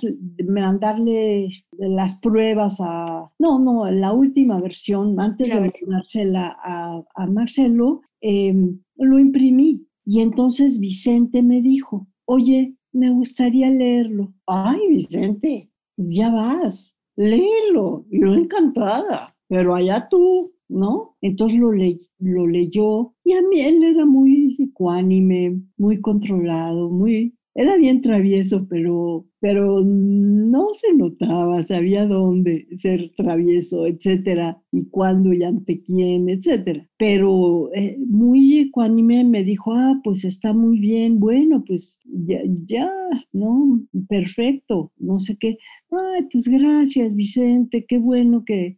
mandarle 0.49 1.51
las 1.73 2.19
pruebas 2.21 2.79
a, 2.81 3.31
no, 3.39 3.59
no, 3.59 3.91
la 3.91 4.15
última 4.15 4.63
versión, 4.63 5.21
antes 5.21 5.51
de 5.51 5.61
mandársela 5.61 6.57
a, 6.59 7.03
a 7.15 7.27
Marcelo, 7.27 8.01
em, 8.23 8.81
lo 8.97 9.19
imprimí. 9.19 9.87
Y 10.07 10.23
entonces 10.23 10.81
Vicente 10.81 11.43
me 11.43 11.61
dijo, 11.61 12.07
oye, 12.25 12.77
me 12.93 13.11
gustaría 13.11 13.69
leerlo. 13.69 14.33
Ay, 14.47 14.81
Vicente, 14.89 15.71
ya 15.99 16.31
vas, 16.31 16.97
léelo. 17.15 18.07
Yo 18.11 18.33
encantada, 18.33 19.37
pero 19.49 19.75
allá 19.75 20.09
tú. 20.09 20.55
¿No? 20.69 21.17
Entonces 21.21 21.59
lo, 21.59 21.71
lo 21.73 22.47
leyó 22.47 23.15
y 23.25 23.33
a 23.33 23.43
mí 23.43 23.61
él 23.61 23.83
era 23.85 24.05
muy 24.07 24.57
ecuánime, 24.59 25.61
muy 25.77 26.01
controlado, 26.01 26.91
muy... 26.91 27.35
Era 27.59 27.79
bien 27.79 28.03
travieso, 28.03 28.67
pero, 28.69 29.25
pero 29.41 29.81
no 29.83 30.69
se 30.75 30.93
notaba, 30.95 31.63
sabía 31.63 32.07
dónde 32.07 32.67
ser 32.77 33.13
travieso, 33.17 33.87
etcétera, 33.87 34.61
y 34.73 34.85
cuándo 34.91 35.33
y 35.33 35.43
ante 35.43 35.83
quién, 35.83 36.29
etcétera. 36.29 36.87
Pero 36.99 37.71
eh, 37.75 37.97
muy 38.07 38.59
ecuánime 38.59 39.25
me 39.25 39.43
dijo, 39.43 39.73
ah, 39.73 39.99
pues 40.05 40.27
está 40.27 40.53
muy 40.53 40.79
bien, 40.79 41.19
bueno, 41.19 41.65
pues 41.67 41.99
ya, 42.05 42.41
ya, 42.67 42.93
¿no? 43.33 43.81
Perfecto, 44.07 44.93
no 44.99 45.19
sé 45.19 45.39
qué. 45.39 45.57
Ay, 45.91 46.27
pues 46.31 46.49
gracias, 46.49 47.15
Vicente, 47.15 47.87
qué 47.89 47.97
bueno 47.97 48.45
que, 48.45 48.77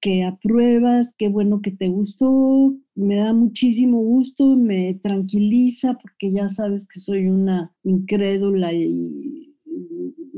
que 0.00 0.24
apruebas, 0.24 1.14
qué 1.16 1.28
bueno 1.28 1.60
que 1.62 1.70
te 1.70 1.88
gustó, 1.88 2.74
me 2.94 3.16
da 3.16 3.32
muchísimo 3.32 3.98
gusto, 3.98 4.56
me 4.56 4.94
tranquiliza 4.94 5.94
porque 5.94 6.32
ya 6.32 6.48
sabes 6.48 6.86
que 6.86 7.00
soy 7.00 7.28
una 7.28 7.72
incrédula 7.84 8.72
y 8.72 9.50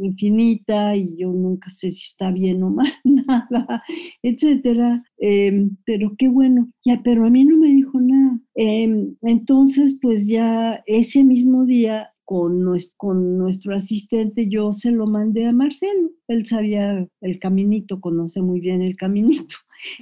infinita 0.02 0.96
y 0.96 1.16
yo 1.16 1.28
nunca 1.30 1.70
sé 1.70 1.92
si 1.92 2.04
está 2.04 2.30
bien 2.30 2.62
o 2.62 2.70
mal, 2.70 2.86
nada, 3.04 3.82
etcétera. 4.22 5.02
Em, 5.18 5.76
pero 5.84 6.14
qué 6.18 6.28
bueno, 6.28 6.70
ya, 6.84 7.00
pero 7.02 7.26
a 7.26 7.30
mí 7.30 7.44
no 7.44 7.56
me 7.58 7.68
dijo 7.68 8.00
nada. 8.00 8.40
Em, 8.54 9.14
entonces, 9.22 9.98
pues 10.00 10.26
ya 10.28 10.82
ese 10.86 11.24
mismo 11.24 11.64
día 11.64 12.10
con 12.32 12.64
nuestro, 12.64 12.94
con 12.96 13.36
nuestro 13.36 13.76
asistente 13.76 14.48
yo 14.48 14.72
se 14.72 14.90
lo 14.90 15.06
mandé 15.06 15.44
a 15.44 15.52
Marcelo. 15.52 16.12
Él 16.28 16.46
sabía 16.46 17.06
el 17.20 17.38
caminito, 17.38 18.00
conoce 18.00 18.40
muy 18.40 18.58
bien 18.58 18.80
el 18.80 18.96
caminito 18.96 19.56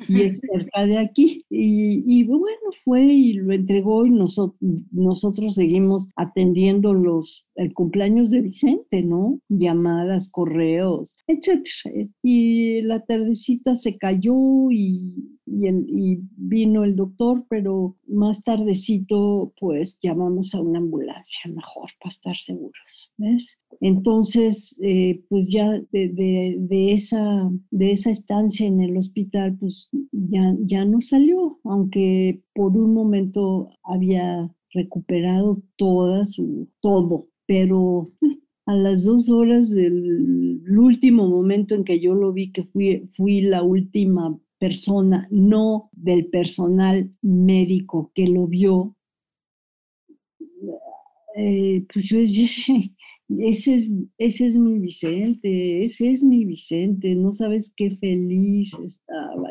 y 0.07 0.23
es 0.23 0.39
cerca 0.53 0.87
de 0.87 0.99
aquí. 0.99 1.45
Y, 1.51 2.23
bueno, 2.23 2.47
fue 2.85 3.03
y 3.03 3.33
lo 3.33 3.53
entregó 3.53 4.07
y 4.07 4.11
nosotros, 4.11 4.61
nosotros 4.93 5.55
seguimos 5.55 6.09
atendiendo 6.15 6.95
los, 6.95 7.49
el 7.57 7.75
cumpleaños 7.75 8.31
de 8.31 8.43
Vicente, 8.43 9.03
¿no? 9.03 9.41
Llamadas, 9.49 10.31
correos, 10.31 11.17
etcétera. 11.27 12.09
Y 12.23 12.83
la 12.83 13.05
tardecita 13.05 13.75
se 13.75 13.99
cayó 13.99 14.71
y, 14.71 15.40
y, 15.51 16.21
vino 16.37 16.85
el 16.85 16.97
doctor, 16.97 17.45
pero 17.49 17.97
más 18.07 18.43
tardecito, 18.45 19.53
pues 19.59 19.99
llamamos 20.01 20.55
a 20.55 20.61
una 20.61 20.79
ambulancia 20.79 21.51
mejor 21.53 21.91
para 22.01 22.11
estar 22.11 22.37
seguros. 22.37 23.13
Entonces, 23.81 24.79
eh, 24.83 25.23
pues 25.29 25.51
ya 25.51 25.71
de, 25.93 26.57
de, 26.59 26.93
esa, 26.93 27.51
de 27.71 27.93
esa 27.93 28.11
estancia 28.11 28.67
en 28.67 28.81
el 28.81 28.97
hospital, 28.97 29.57
pues 29.59 29.91
ya, 30.13 30.55
ya 30.61 30.85
no 30.85 31.01
salió, 31.01 31.59
aunque 31.65 32.43
por 32.55 32.77
un 32.77 32.95
momento 32.95 33.71
había 33.83 34.51
recuperado 34.73 35.63
toda 35.77 36.25
su, 36.25 36.69
todo, 36.81 37.29
pero 37.47 38.13
a 38.67 38.75
las 38.75 39.05
dos 39.05 39.31
horas 39.31 39.71
del 39.71 40.63
último 40.79 41.29
momento 41.29 41.75
en 41.75 41.85
que 41.85 41.99
yo 42.01 42.15
lo 42.15 42.33
vi, 42.33 42.53
que 42.53 42.65
fui, 42.65 43.09
fui 43.13 43.41
la 43.41 43.63
última 43.63 44.39
persona, 44.61 45.27
no 45.31 45.91
del 45.93 46.27
personal 46.27 47.11
médico 47.23 48.13
que 48.15 48.27
lo 48.29 48.47
vio, 48.47 48.97
eh, 51.37 51.85
pues 51.93 52.09
yo 52.09 52.19
dije, 52.21 52.93
ese 53.39 53.75
es, 53.77 53.91
ese 54.19 54.47
es 54.49 54.57
mi 54.57 54.79
Vicente, 54.79 55.83
ese 55.83 56.11
es 56.11 56.23
mi 56.23 56.45
Vicente, 56.45 57.15
no 57.15 57.33
sabes 57.33 57.73
qué 57.77 57.97
feliz 57.97 58.73
estaba. 58.85 59.49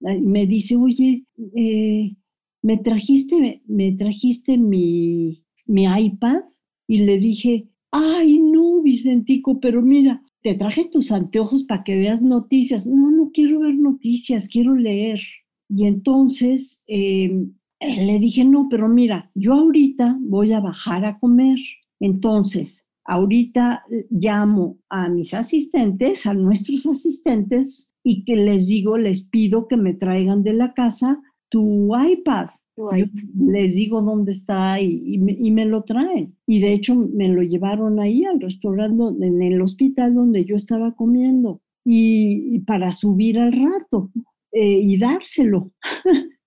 Me 0.00 0.46
dice, 0.46 0.76
oye, 0.76 1.24
eh, 1.54 2.16
me 2.62 2.78
trajiste, 2.78 3.62
me 3.66 3.92
trajiste 3.92 4.56
mi, 4.56 5.44
mi 5.66 5.84
iPad 5.84 6.42
y 6.88 7.02
le 7.02 7.18
dije, 7.18 7.68
ay, 7.90 8.38
no, 8.38 8.82
Vicentico, 8.82 9.60
pero 9.60 9.82
mira, 9.82 10.22
te 10.42 10.54
traje 10.54 10.84
tus 10.84 11.12
anteojos 11.12 11.64
para 11.64 11.84
que 11.84 11.94
veas 11.94 12.22
noticias. 12.22 12.86
No, 12.86 13.10
no 13.10 13.30
quiero 13.32 13.60
ver 13.60 13.74
noticias, 13.74 14.48
quiero 14.48 14.74
leer. 14.74 15.20
Y 15.68 15.86
entonces 15.86 16.84
em, 16.86 17.54
le 17.80 18.18
dije, 18.18 18.44
no, 18.44 18.68
pero 18.70 18.88
mira, 18.88 19.30
yo 19.34 19.54
ahorita 19.54 20.18
voy 20.20 20.52
a 20.52 20.60
bajar 20.60 21.04
a 21.04 21.18
comer. 21.18 21.58
Entonces, 22.00 22.86
ahorita 23.04 23.84
eh, 23.90 24.06
llamo 24.10 24.78
a 24.88 25.08
mis 25.08 25.34
asistentes, 25.34 26.26
a 26.26 26.34
nuestros 26.34 26.86
asistentes, 26.86 27.94
y 28.04 28.24
que 28.24 28.36
les 28.36 28.66
digo, 28.66 28.98
les 28.98 29.28
pido 29.28 29.68
que 29.68 29.76
me 29.76 29.94
traigan 29.94 30.42
de 30.42 30.54
la 30.54 30.74
casa 30.74 31.20
tu 31.48 31.92
iPad. 31.96 32.48
Les 32.76 33.74
digo 33.74 34.00
dónde 34.00 34.32
está 34.32 34.80
y, 34.80 35.18
me, 35.18 35.64
lo 35.66 35.82
traen. 35.84 36.36
Y 36.46 36.60
de 36.60 36.72
hecho 36.72 36.94
me 36.94 37.28
lo 37.28 37.42
llevaron 37.42 38.00
ahí 38.00 38.24
al 38.24 38.40
restaurante, 38.40 39.24
en 39.26 39.42
el 39.42 39.60
hospital 39.60 40.14
donde 40.14 40.44
yo 40.44 40.56
estaba 40.56 40.94
comiendo, 40.94 41.60
y, 41.84 42.60
para 42.60 42.92
subir 42.92 43.38
al 43.38 43.52
rato 43.52 44.10
eh, 44.52 44.80
y 44.80 44.96
dárselo. 44.98 45.72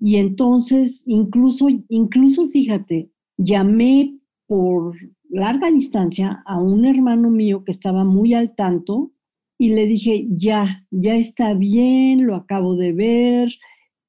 y 0.00 0.16
entonces, 0.16 1.04
incluso, 1.06 1.68
incluso, 1.88 2.48
fíjate, 2.48 3.10
llamé 3.36 4.18
por 4.46 4.94
larga 5.28 5.70
distancia 5.70 6.42
a 6.46 6.60
un 6.60 6.84
hermano 6.84 7.30
mío 7.30 7.64
que 7.64 7.72
estaba 7.72 8.04
muy 8.04 8.34
al 8.34 8.54
tanto 8.54 9.12
y 9.58 9.70
le 9.70 9.86
dije, 9.86 10.26
ya, 10.30 10.86
ya 10.90 11.16
está 11.16 11.54
bien, 11.54 12.26
lo 12.26 12.36
acabo 12.36 12.76
de 12.76 12.92
ver, 12.92 13.48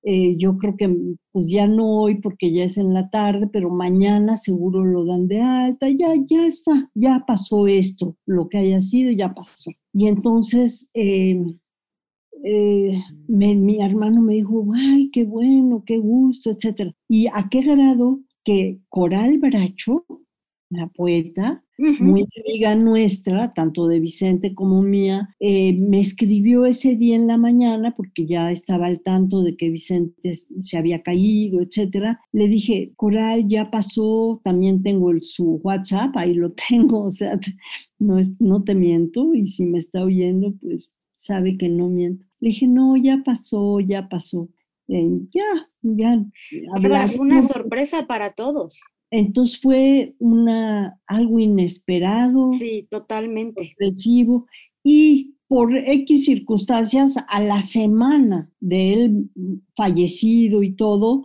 eh, 0.04 0.36
yo 0.38 0.58
creo 0.58 0.76
que 0.78 0.96
pues 1.32 1.52
ya 1.52 1.68
no 1.68 2.02
hoy 2.02 2.22
porque 2.22 2.52
ya 2.52 2.64
es 2.64 2.78
en 2.78 2.94
la 2.94 3.10
tarde, 3.10 3.48
pero 3.52 3.70
mañana 3.70 4.38
seguro 4.38 4.84
lo 4.84 5.06
dan 5.06 5.28
de 5.28 5.42
alta, 5.42 5.90
ya, 5.90 6.10
ya 6.30 6.46
está, 6.48 6.90
ya 6.94 7.24
pasó 7.28 7.68
esto, 7.68 8.16
lo 8.26 8.48
que 8.50 8.60
haya 8.60 8.82
sido 8.82 9.12
ya 9.12 9.34
pasó. 9.34 9.72
Y 9.94 10.08
entonces 10.08 10.90
em, 10.94 11.60
eh, 12.44 13.02
mi 13.28 13.82
hermano 13.82 14.22
me 14.22 14.36
dijo, 14.36 14.66
ay, 14.74 15.10
qué 15.12 15.26
bueno, 15.26 15.84
qué 15.86 15.98
gusto, 15.98 16.52
etcétera. 16.52 16.94
Y 17.10 17.28
a 17.28 17.50
qué 17.50 17.62
grado 17.62 18.22
que 18.44 18.80
Coral 18.90 19.40
Bracho, 19.40 20.06
la 20.70 20.88
poeta, 20.88 21.64
muy 21.78 22.28
amiga 22.46 22.76
nuestra, 22.76 23.54
tanto 23.54 23.88
de 23.88 24.00
Vicente 24.00 24.56
como 24.56 24.82
mía, 24.82 25.36
eh, 25.40 25.74
me 25.74 26.00
escribió 26.00 26.66
ese 26.66 26.96
día 26.96 27.16
en 27.16 27.28
la 27.28 27.38
mañana 27.38 27.96
porque 27.96 28.26
ya 28.26 28.52
estaba 28.52 28.88
al 28.88 29.02
tanto 29.02 29.44
de 29.44 29.56
que 29.56 29.70
Vicente 29.70 30.34
se 30.34 30.78
había 30.78 31.04
caído, 31.04 31.62
etcétera. 31.62 32.20
Le 32.32 32.48
dije, 32.48 32.94
Coral, 32.96 33.46
ya 33.46 33.70
pasó, 33.70 34.42
también 34.44 34.82
tengo 34.82 35.12
el, 35.12 35.24
su 35.24 35.62
WhatsApp, 35.63 36.16
ahí 36.18 36.34
lo 36.34 36.52
tengo, 36.70 37.04
o 37.04 37.12
sea, 37.12 37.40
no, 38.00 38.20
no 38.40 38.63
te 38.63 38.76
miento 38.76 39.34
y 39.34 39.48
si 39.48 39.66
me 39.66 39.80
está 39.80 40.04
oyendo, 40.04 40.54
pues 40.62 40.96
sabe 41.13 41.58
que 41.58 41.70
no 41.70 41.90
miento. 41.90 42.28
Le 42.40 42.50
dije, 42.50 42.68
no, 42.68 42.96
ya 42.96 43.22
pasó, 43.26 43.80
ya 43.80 44.08
pasó. 44.08 44.50
Eh, 44.88 45.10
ya, 45.32 45.70
ya. 45.82 46.26
Fue 47.10 47.20
una 47.20 47.42
sorpresa 47.42 48.08
para 48.08 48.34
todos. 48.34 48.82
Entonces 49.12 49.60
fue 49.62 50.15
una, 50.20 51.00
algo 51.08 51.39
inesperado. 51.39 52.52
Sí, 52.54 52.88
totalmente. 52.89 53.67
Sorpresivo. 53.67 54.48
Y 54.84 55.36
por 55.48 55.76
X 55.76 56.26
circunstancias, 56.26 57.17
a 57.28 57.41
la 57.41 57.62
semana 57.62 58.52
de 58.60 58.93
él 58.93 59.30
fallecido 59.76 60.62
y 60.62 60.76
todo, 60.76 61.24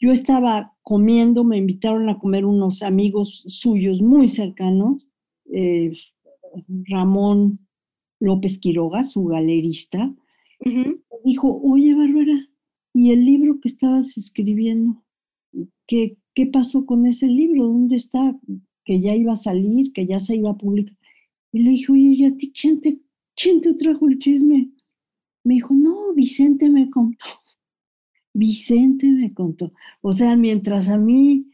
yo 0.00 0.12
estaba 0.12 0.74
comiendo, 0.82 1.44
me 1.44 1.58
invitaron 1.58 2.08
a 2.08 2.18
comer 2.18 2.44
unos 2.44 2.82
amigos 2.82 3.44
suyos 3.46 4.02
muy 4.02 4.28
cercanos, 4.28 5.08
eh, 5.52 5.92
Ramón 6.88 7.60
López 8.18 8.58
Quiroga, 8.58 9.04
su 9.04 9.24
galerista, 9.26 10.12
dijo, 11.24 11.60
oye 11.62 11.94
Bárbara, 11.94 12.48
¿y 12.92 13.12
el 13.12 13.24
libro 13.24 13.60
que 13.60 13.68
estabas 13.68 14.18
escribiendo? 14.18 15.04
¿Qué, 15.90 16.16
¿qué 16.36 16.46
pasó 16.46 16.86
con 16.86 17.04
ese 17.04 17.26
libro? 17.26 17.64
¿Dónde 17.64 17.96
está? 17.96 18.38
Que 18.84 19.00
ya 19.00 19.16
iba 19.16 19.32
a 19.32 19.36
salir, 19.36 19.92
que 19.92 20.06
ya 20.06 20.20
se 20.20 20.36
iba 20.36 20.50
a 20.50 20.56
publicar. 20.56 20.96
Y 21.50 21.62
le 21.62 21.70
dije, 21.70 21.90
oye, 21.90 22.26
¿y 22.28 22.30
ti 22.36 22.52
quién 22.52 22.80
te, 22.80 23.00
quién 23.34 23.60
te 23.60 23.74
trajo 23.74 24.06
el 24.06 24.20
chisme? 24.20 24.70
Me 25.42 25.54
dijo, 25.54 25.74
no, 25.74 26.14
Vicente 26.14 26.70
me 26.70 26.88
contó. 26.90 27.24
Vicente 28.32 29.08
me 29.08 29.34
contó. 29.34 29.72
O 30.00 30.12
sea, 30.12 30.36
mientras 30.36 30.88
a 30.88 30.96
mí 30.96 31.50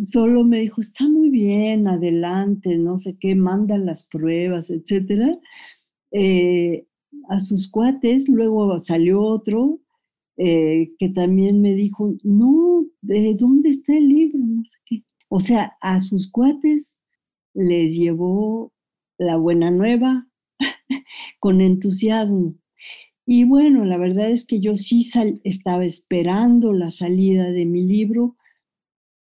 solo 0.00 0.44
me 0.44 0.60
dijo, 0.60 0.80
está 0.80 1.08
muy 1.08 1.28
bien, 1.30 1.88
adelante, 1.88 2.78
no 2.78 2.98
sé 2.98 3.16
qué, 3.18 3.34
manda 3.34 3.78
las 3.78 4.06
pruebas, 4.06 4.70
etcétera. 4.70 5.40
Eh, 6.12 6.86
a 7.28 7.40
sus 7.40 7.68
cuates, 7.68 8.28
luego 8.28 8.78
salió 8.78 9.22
otro 9.22 9.80
eh, 10.36 10.92
que 11.00 11.08
también 11.08 11.60
me 11.60 11.74
dijo, 11.74 12.14
no, 12.22 12.86
¿de 13.02 13.34
dónde 13.38 13.70
está 13.70 13.96
el 13.96 14.08
libro? 14.08 14.38
No 14.38 14.64
sé 14.64 14.78
qué. 14.86 15.04
O 15.28 15.40
sea, 15.40 15.76
a 15.80 16.00
sus 16.00 16.30
cuates 16.30 17.00
les 17.54 17.94
llevó 17.94 18.72
la 19.18 19.36
buena 19.36 19.70
nueva 19.70 20.28
con 21.40 21.60
entusiasmo. 21.60 22.54
Y 23.26 23.44
bueno, 23.44 23.84
la 23.84 23.98
verdad 23.98 24.30
es 24.30 24.44
que 24.44 24.60
yo 24.60 24.76
sí 24.76 25.08
estaba 25.44 25.84
esperando 25.84 26.72
la 26.72 26.90
salida 26.90 27.50
de 27.50 27.66
mi 27.66 27.82
libro 27.82 28.36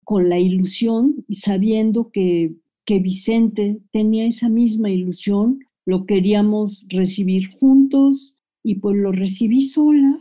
con 0.04 0.30
la 0.30 0.40
ilusión 0.40 1.26
y 1.28 1.36
sabiendo 1.36 2.12
que, 2.12 2.56
que 2.86 3.00
Vicente 3.00 3.80
tenía 3.92 4.26
esa 4.26 4.50
misma 4.50 4.90
ilusión, 4.90 5.60
lo 5.86 6.06
queríamos 6.06 6.86
recibir 6.90 7.50
juntos 7.60 8.38
y 8.64 8.76
pues 8.76 8.96
lo 8.98 9.12
recibí 9.12 9.64
sola, 9.64 10.20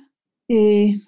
eh, 0.48 1.00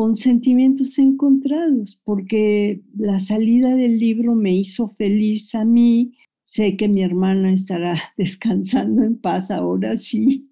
con 0.00 0.14
sentimientos 0.14 0.98
encontrados, 0.98 2.00
porque 2.04 2.80
la 2.96 3.20
salida 3.20 3.74
del 3.74 3.98
libro 3.98 4.34
me 4.34 4.54
hizo 4.54 4.88
feliz 4.88 5.54
a 5.54 5.66
mí. 5.66 6.16
Sé 6.44 6.78
que 6.78 6.88
mi 6.88 7.02
hermana 7.02 7.52
estará 7.52 7.92
descansando 8.16 9.02
en 9.02 9.20
paz 9.20 9.50
ahora 9.50 9.98
sí, 9.98 10.48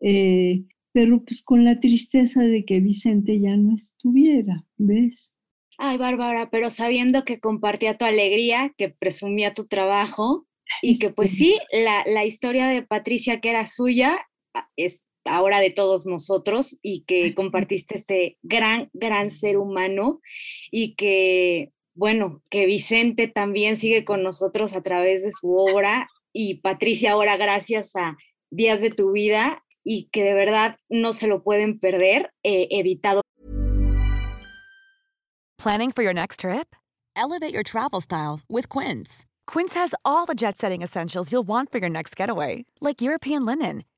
eh, 0.00 0.64
pero 0.90 1.22
pues 1.24 1.44
con 1.44 1.64
la 1.64 1.78
tristeza 1.78 2.42
de 2.42 2.64
que 2.64 2.80
Vicente 2.80 3.38
ya 3.38 3.56
no 3.56 3.72
estuviera, 3.72 4.64
¿ves? 4.78 5.32
Ay, 5.78 5.96
Bárbara, 5.96 6.50
pero 6.50 6.68
sabiendo 6.70 7.24
que 7.24 7.38
compartía 7.38 7.96
tu 7.96 8.04
alegría, 8.04 8.74
que 8.76 8.88
presumía 8.88 9.54
tu 9.54 9.68
trabajo 9.68 10.48
y 10.82 10.98
que 10.98 11.10
pues 11.10 11.30
sí, 11.30 11.56
la, 11.70 12.02
la 12.04 12.24
historia 12.24 12.66
de 12.66 12.82
Patricia 12.82 13.40
que 13.40 13.50
era 13.50 13.64
suya 13.66 14.26
es 14.74 15.05
ahora 15.28 15.60
de 15.60 15.70
todos 15.70 16.06
nosotros 16.06 16.78
y 16.82 17.04
que 17.04 17.32
compartiste 17.34 17.96
este 17.98 18.38
gran, 18.42 18.90
gran 18.92 19.30
ser 19.30 19.58
humano 19.58 20.20
y 20.70 20.94
que, 20.94 21.72
bueno, 21.94 22.42
que 22.50 22.66
Vicente 22.66 23.28
también 23.28 23.76
sigue 23.76 24.04
con 24.04 24.22
nosotros 24.22 24.74
a 24.74 24.82
través 24.82 25.22
de 25.22 25.32
su 25.32 25.52
obra 25.56 26.08
y 26.32 26.56
Patricia 26.60 27.12
ahora 27.12 27.36
gracias 27.36 27.96
a 27.96 28.16
Días 28.50 28.80
de 28.80 28.90
tu 28.90 29.10
vida 29.10 29.64
y 29.82 30.08
que 30.12 30.22
de 30.22 30.32
verdad 30.32 30.78
no 30.88 31.12
se 31.12 31.26
lo 31.26 31.42
pueden 31.42 31.78
perder, 31.80 32.32
eh, 32.44 32.68
editado. 32.70 33.22
Planning 35.58 35.90
for 35.90 36.04
your 36.04 36.14
next 36.14 36.40
trip? 36.40 36.76
Elevate 37.16 37.52
your 37.52 37.64
travel 37.64 38.00
style 38.00 38.40
with 38.48 38.68
Quince. 38.68 39.26
Quince 39.46 39.74
has 39.74 39.94
all 40.04 40.26
the 40.26 40.34
jet 40.34 40.58
setting 40.58 40.82
essentials 40.82 41.32
you'll 41.32 41.46
want 41.46 41.72
for 41.72 41.78
your 41.78 41.88
next 41.88 42.14
getaway, 42.16 42.64
like 42.80 43.00
European 43.00 43.44
linen, 43.44 43.84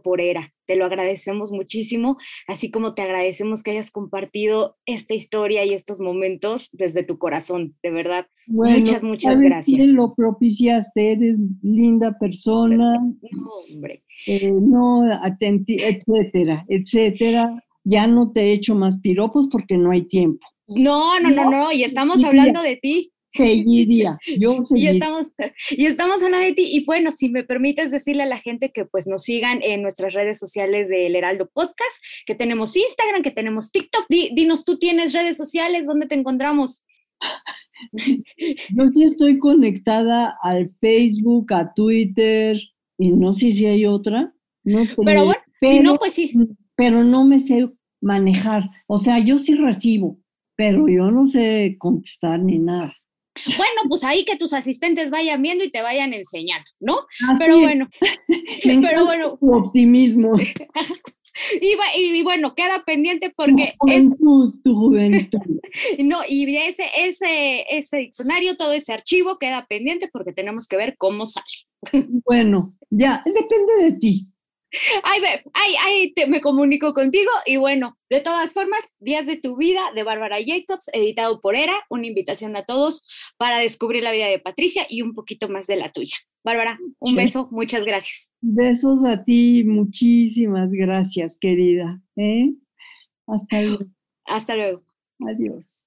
Por 0.00 0.20
era, 0.20 0.54
te 0.64 0.76
lo 0.76 0.84
agradecemos 0.84 1.50
muchísimo, 1.50 2.16
así 2.46 2.70
como 2.70 2.94
te 2.94 3.02
agradecemos 3.02 3.62
que 3.62 3.72
hayas 3.72 3.90
compartido 3.90 4.76
esta 4.86 5.14
historia 5.14 5.64
y 5.64 5.74
estos 5.74 6.00
momentos 6.00 6.70
desde 6.72 7.02
tu 7.02 7.18
corazón, 7.18 7.76
de 7.82 7.90
verdad. 7.90 8.26
Bueno, 8.46 8.78
muchas, 8.78 9.02
muchas 9.02 9.40
gracias. 9.40 9.86
Lo 9.88 10.14
propiciaste, 10.14 11.12
eres 11.12 11.38
linda 11.62 12.16
persona. 12.18 12.94
No, 12.98 13.50
hombre. 13.70 14.04
Eh, 14.26 14.50
no, 14.50 15.02
atenti, 15.22 15.82
etcétera, 15.82 16.64
etcétera 16.68 17.62
ya 17.84 18.06
no 18.06 18.32
te 18.32 18.52
echo 18.52 18.74
más 18.74 19.00
piropos 19.00 19.48
porque 19.50 19.76
no 19.76 19.90
hay 19.90 20.02
tiempo. 20.02 20.46
No, 20.66 21.18
no, 21.20 21.30
no, 21.30 21.50
no, 21.50 21.72
y 21.72 21.84
estamos 21.84 22.22
hablando 22.24 22.62
de 22.62 22.76
ti. 22.76 23.11
Seguiría, 23.32 24.18
yo 24.38 24.60
seguiría. 24.62 24.92
Y 24.92 24.94
estamos, 24.94 25.26
y 25.70 25.86
estamos 25.86 26.22
hablando 26.22 26.46
de 26.46 26.52
ti. 26.52 26.68
Y 26.70 26.84
bueno, 26.84 27.10
si 27.10 27.28
me 27.28 27.44
permites 27.44 27.90
decirle 27.90 28.24
a 28.24 28.26
la 28.26 28.38
gente 28.38 28.70
que 28.72 28.84
pues 28.84 29.06
nos 29.06 29.22
sigan 29.22 29.62
en 29.62 29.82
nuestras 29.82 30.14
redes 30.14 30.38
sociales 30.38 30.88
del 30.88 31.16
Heraldo 31.16 31.50
Podcast, 31.52 31.96
que 32.26 32.34
tenemos 32.34 32.76
Instagram, 32.76 33.22
que 33.22 33.30
tenemos 33.30 33.72
TikTok. 33.72 34.06
dinos, 34.08 34.64
¿tú 34.64 34.78
tienes 34.78 35.12
redes 35.12 35.36
sociales? 35.36 35.86
¿Dónde 35.86 36.06
te 36.06 36.14
encontramos? 36.14 36.84
Yo 38.76 38.88
sí 38.88 39.04
estoy 39.04 39.38
conectada 39.38 40.36
al 40.42 40.70
Facebook, 40.80 41.52
a 41.52 41.72
Twitter, 41.74 42.56
y 42.98 43.10
no 43.10 43.32
sé 43.32 43.52
si 43.52 43.66
hay 43.66 43.86
otra. 43.86 44.32
No, 44.64 44.84
pero, 45.04 45.24
bueno, 45.24 45.42
si 45.60 45.80
no, 45.80 45.96
pues 45.96 46.12
sí 46.12 46.32
pero 46.76 47.04
no 47.04 47.24
me 47.24 47.38
sé 47.38 47.70
manejar. 48.00 48.68
O 48.86 48.98
sea, 48.98 49.18
yo 49.18 49.38
sí 49.38 49.54
recibo, 49.54 50.18
pero 50.56 50.88
yo 50.88 51.10
no 51.10 51.26
sé 51.26 51.76
contestar 51.78 52.40
ni 52.40 52.58
nada. 52.58 52.92
Bueno, 53.56 53.82
pues 53.88 54.04
ahí 54.04 54.24
que 54.24 54.36
tus 54.36 54.52
asistentes 54.52 55.10
vayan 55.10 55.40
viendo 55.40 55.64
y 55.64 55.70
te 55.70 55.82
vayan 55.82 56.12
enseñando, 56.12 56.70
¿no? 56.80 57.06
pero 57.38 57.60
bueno, 57.60 57.86
pero 58.82 59.04
bueno. 59.04 59.38
Tu 59.38 59.52
optimismo. 59.52 60.32
Y, 61.94 62.22
bueno, 62.22 62.54
queda 62.54 62.84
pendiente 62.84 63.32
porque 63.34 63.72
tu 63.80 63.86
juventud, 63.86 64.54
tu 64.62 64.76
juventud. 64.76 65.40
no, 65.98 66.18
y 66.28 66.56
ese, 66.56 66.84
ese, 66.94 67.64
ese 67.70 67.96
diccionario, 67.96 68.58
todo 68.58 68.72
ese 68.72 68.92
archivo 68.92 69.38
queda 69.38 69.66
pendiente 69.66 70.10
porque 70.12 70.34
tenemos 70.34 70.68
que 70.68 70.76
ver 70.76 70.94
cómo 70.98 71.24
sale. 71.24 71.46
bueno, 72.26 72.74
ya, 72.90 73.22
depende 73.24 73.74
de 73.82 73.92
ti. 73.92 74.26
Ay, 75.02 75.20
ay, 75.52 75.74
ay, 75.84 76.12
te, 76.14 76.26
me 76.26 76.40
comunico 76.40 76.94
contigo 76.94 77.30
y 77.46 77.56
bueno, 77.56 77.98
de 78.08 78.20
todas 78.20 78.52
formas, 78.52 78.80
Días 79.00 79.26
de 79.26 79.36
tu 79.36 79.56
vida 79.56 79.80
de 79.94 80.02
Bárbara 80.02 80.38
Jacobs, 80.44 80.86
editado 80.92 81.40
por 81.40 81.56
ERA, 81.56 81.74
una 81.90 82.06
invitación 82.06 82.56
a 82.56 82.64
todos 82.64 83.06
para 83.36 83.58
descubrir 83.58 84.02
la 84.02 84.12
vida 84.12 84.26
de 84.26 84.38
Patricia 84.38 84.86
y 84.88 85.02
un 85.02 85.14
poquito 85.14 85.48
más 85.48 85.66
de 85.66 85.76
la 85.76 85.90
tuya. 85.92 86.16
Bárbara, 86.44 86.78
un 87.00 87.14
beso, 87.14 87.48
muchas 87.50 87.84
gracias. 87.84 88.32
Besos 88.40 89.04
a 89.04 89.24
ti, 89.24 89.64
muchísimas 89.64 90.72
gracias, 90.72 91.38
querida. 91.38 92.00
¿eh? 92.16 92.52
Hasta 93.26 93.62
luego. 93.62 93.84
Hasta 94.24 94.56
luego. 94.56 94.82
Adiós. 95.20 95.84